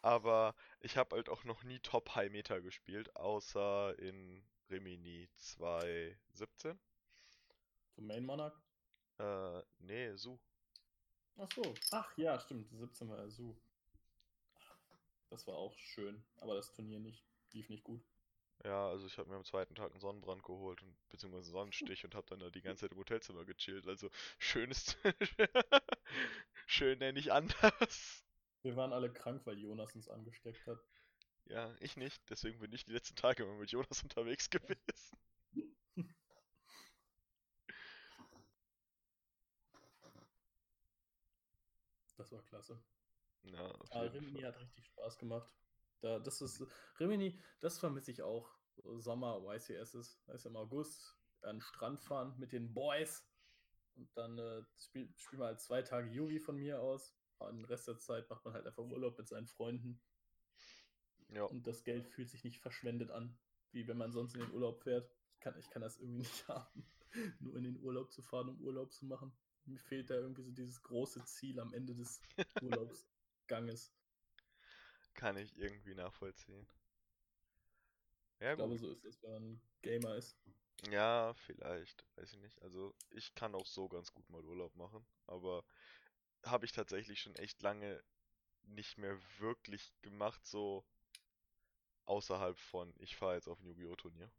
[0.00, 6.78] Aber ich habe halt auch noch nie Top High Meta gespielt, außer in Rimini 2017.
[7.94, 8.60] Zum Main Monarch?
[9.18, 10.38] Äh, nee, Su.
[11.36, 11.74] Ach so.
[11.92, 12.68] Ach ja, stimmt.
[12.70, 13.56] 17 war ja Su.
[15.30, 17.24] Das war auch schön, aber das Turnier nicht.
[17.52, 18.02] Lief nicht gut.
[18.62, 22.04] Ja, also ich habe mir am zweiten Tag einen Sonnenbrand geholt und beziehungsweise einen Sonnenstich
[22.04, 23.86] und habe dann da die ganze Zeit im Hotelzimmer gechillt.
[23.86, 24.96] Also schön ist
[26.66, 28.24] schön nenne ich anders.
[28.62, 30.78] Wir waren alle krank, weil Jonas uns angesteckt hat.
[31.46, 32.22] Ja, ich nicht.
[32.30, 35.18] Deswegen bin ich die letzten Tage immer mit Jonas unterwegs gewesen.
[42.16, 42.80] Das war klasse.
[43.44, 44.52] Ja, jeden Rimini Fall.
[44.52, 45.50] hat richtig Spaß gemacht.
[46.00, 46.64] Da, das ist,
[46.98, 48.50] Rimini, das vermisse ich auch.
[48.76, 53.26] So Sommer, YCSs, da ist im August, an den Strand fahren mit den Boys.
[53.96, 57.14] Und dann äh, spiel, spiel mal halt zwei Tage Yugi von mir aus.
[57.38, 60.00] Und den Rest der Zeit macht man halt einfach Urlaub mit seinen Freunden.
[61.28, 63.36] Ja, Und das Geld fühlt sich nicht verschwendet an,
[63.72, 65.08] wie wenn man sonst in den Urlaub fährt.
[65.32, 66.86] Ich kann, ich kann das irgendwie nicht haben,
[67.40, 69.32] nur in den Urlaub zu fahren, um Urlaub zu machen.
[69.66, 72.20] Mir fehlt da irgendwie so dieses große Ziel am Ende des
[73.50, 73.92] Urlaubsganges.
[75.14, 76.66] kann ich irgendwie nachvollziehen.
[78.40, 78.80] Ja, Ich glaube, gut.
[78.80, 80.36] so ist es, wenn man Gamer ist.
[80.90, 82.04] Ja, vielleicht.
[82.16, 82.60] Weiß ich nicht.
[82.62, 85.64] Also, ich kann auch so ganz gut mal Urlaub machen, aber
[86.44, 88.02] habe ich tatsächlich schon echt lange
[88.64, 90.84] nicht mehr wirklich gemacht, so
[92.06, 93.96] außerhalb von, ich fahre jetzt auf ein Yu-Gi-Oh!
[93.96, 94.30] Turnier.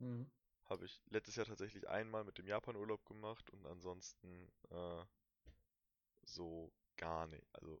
[0.00, 0.30] Mhm.
[0.66, 5.04] Habe ich letztes Jahr tatsächlich einmal mit dem Japan-Urlaub gemacht und ansonsten äh,
[6.24, 7.46] so gar nicht.
[7.54, 7.80] Also,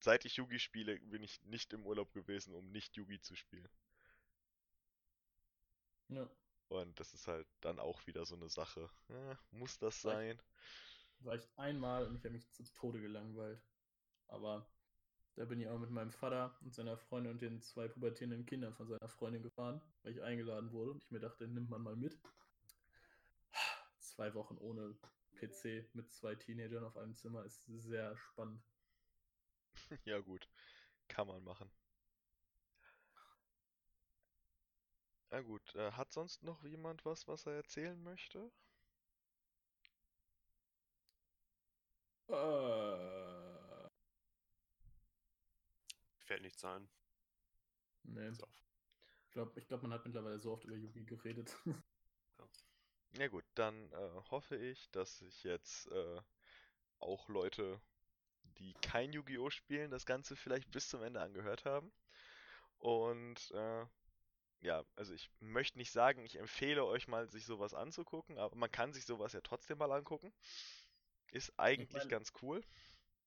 [0.00, 3.68] seit ich Yugi spiele, bin ich nicht im Urlaub gewesen, um nicht Yugi zu spielen.
[6.08, 6.28] Ja,
[6.68, 8.88] Und das ist halt dann auch wieder so eine Sache.
[9.08, 10.40] Ja, muss das sein?
[11.20, 13.60] war ich einmal und ich habe mich zu Tode gelangweilt.
[14.28, 14.66] Aber
[15.36, 18.74] da bin ich auch mit meinem Vater und seiner Freundin und den zwei pubertierenden Kindern
[18.74, 21.96] von seiner Freundin gefahren, weil ich eingeladen wurde und ich mir dachte, nimmt man mal
[21.96, 22.18] mit.
[23.98, 24.96] Zwei Wochen ohne
[25.34, 28.62] PC mit zwei Teenagern auf einem Zimmer ist sehr spannend.
[30.04, 30.48] Ja gut,
[31.08, 31.70] kann man machen.
[35.30, 38.50] Na gut, äh, hat sonst noch jemand was, was er erzählen möchte?
[42.28, 43.86] Äh,
[46.18, 46.90] Fällt nichts ein.
[48.04, 48.32] nee.
[48.32, 48.46] So.
[49.26, 51.56] Ich glaube, ich glaub, man hat mittlerweile so oft über Yugi geredet.
[53.18, 56.20] Ja gut, dann äh, hoffe ich, dass sich jetzt äh,
[57.00, 57.80] auch Leute,
[58.58, 59.50] die kein Yu-Gi-Oh!
[59.50, 61.92] spielen, das Ganze vielleicht bis zum Ende angehört haben.
[62.78, 63.86] Und äh,
[64.60, 68.70] ja, also ich möchte nicht sagen, ich empfehle euch mal, sich sowas anzugucken, aber man
[68.70, 70.32] kann sich sowas ja trotzdem mal angucken.
[71.32, 72.62] Ist eigentlich mein- ganz cool.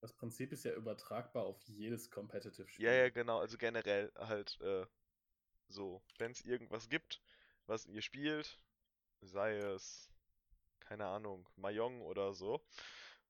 [0.01, 2.85] Das Prinzip ist ja übertragbar auf jedes Competitive-Spiel.
[2.85, 3.39] Ja, ja, genau.
[3.39, 4.85] Also generell halt äh,
[5.69, 7.21] so, wenn es irgendwas gibt,
[7.67, 8.59] was ihr spielt,
[9.21, 10.09] sei es,
[10.81, 12.61] keine Ahnung, Mahjong oder so,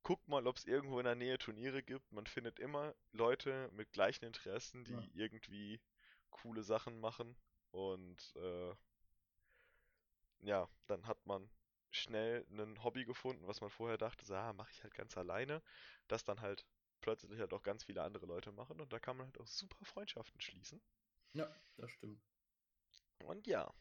[0.04, 2.12] guckt mal, ob es irgendwo in der Nähe Turniere gibt.
[2.12, 5.08] Man findet immer Leute mit gleichen Interessen, die Ja.
[5.14, 5.82] irgendwie
[6.32, 7.36] coole Sachen machen.
[7.72, 8.76] Und äh,
[10.42, 11.50] ja, dann hat man
[11.92, 15.62] schnell ein Hobby gefunden, was man vorher dachte, so, ah, mache ich halt ganz alleine.
[16.08, 16.66] Das dann halt
[17.02, 19.84] plötzlich halt auch ganz viele andere Leute machen und da kann man halt auch super
[19.86, 20.82] Freundschaften schließen.
[21.34, 21.48] Ja,
[21.78, 22.22] das stimmt.
[23.20, 23.72] Und ja,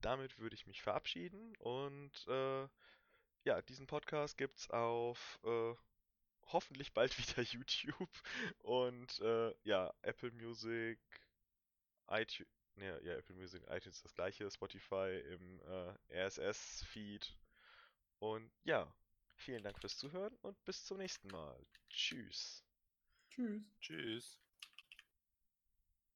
[0.00, 2.68] damit würde ich mich verabschieden und äh,
[3.48, 5.74] ja, diesen Podcast gibt's auf äh,
[6.52, 8.10] hoffentlich bald wieder YouTube
[8.58, 10.98] und äh, ja, Apple Music,
[12.10, 12.46] iTunes,
[12.76, 17.34] ja, ja, Apple Music, iTunes das gleiche, Spotify im äh, RSS-Feed
[18.18, 18.86] und ja,
[19.36, 21.58] vielen Dank fürs Zuhören und bis zum nächsten Mal.
[21.88, 22.62] Tschüss.
[23.30, 23.62] Tschüss.
[23.80, 24.47] Tschüss.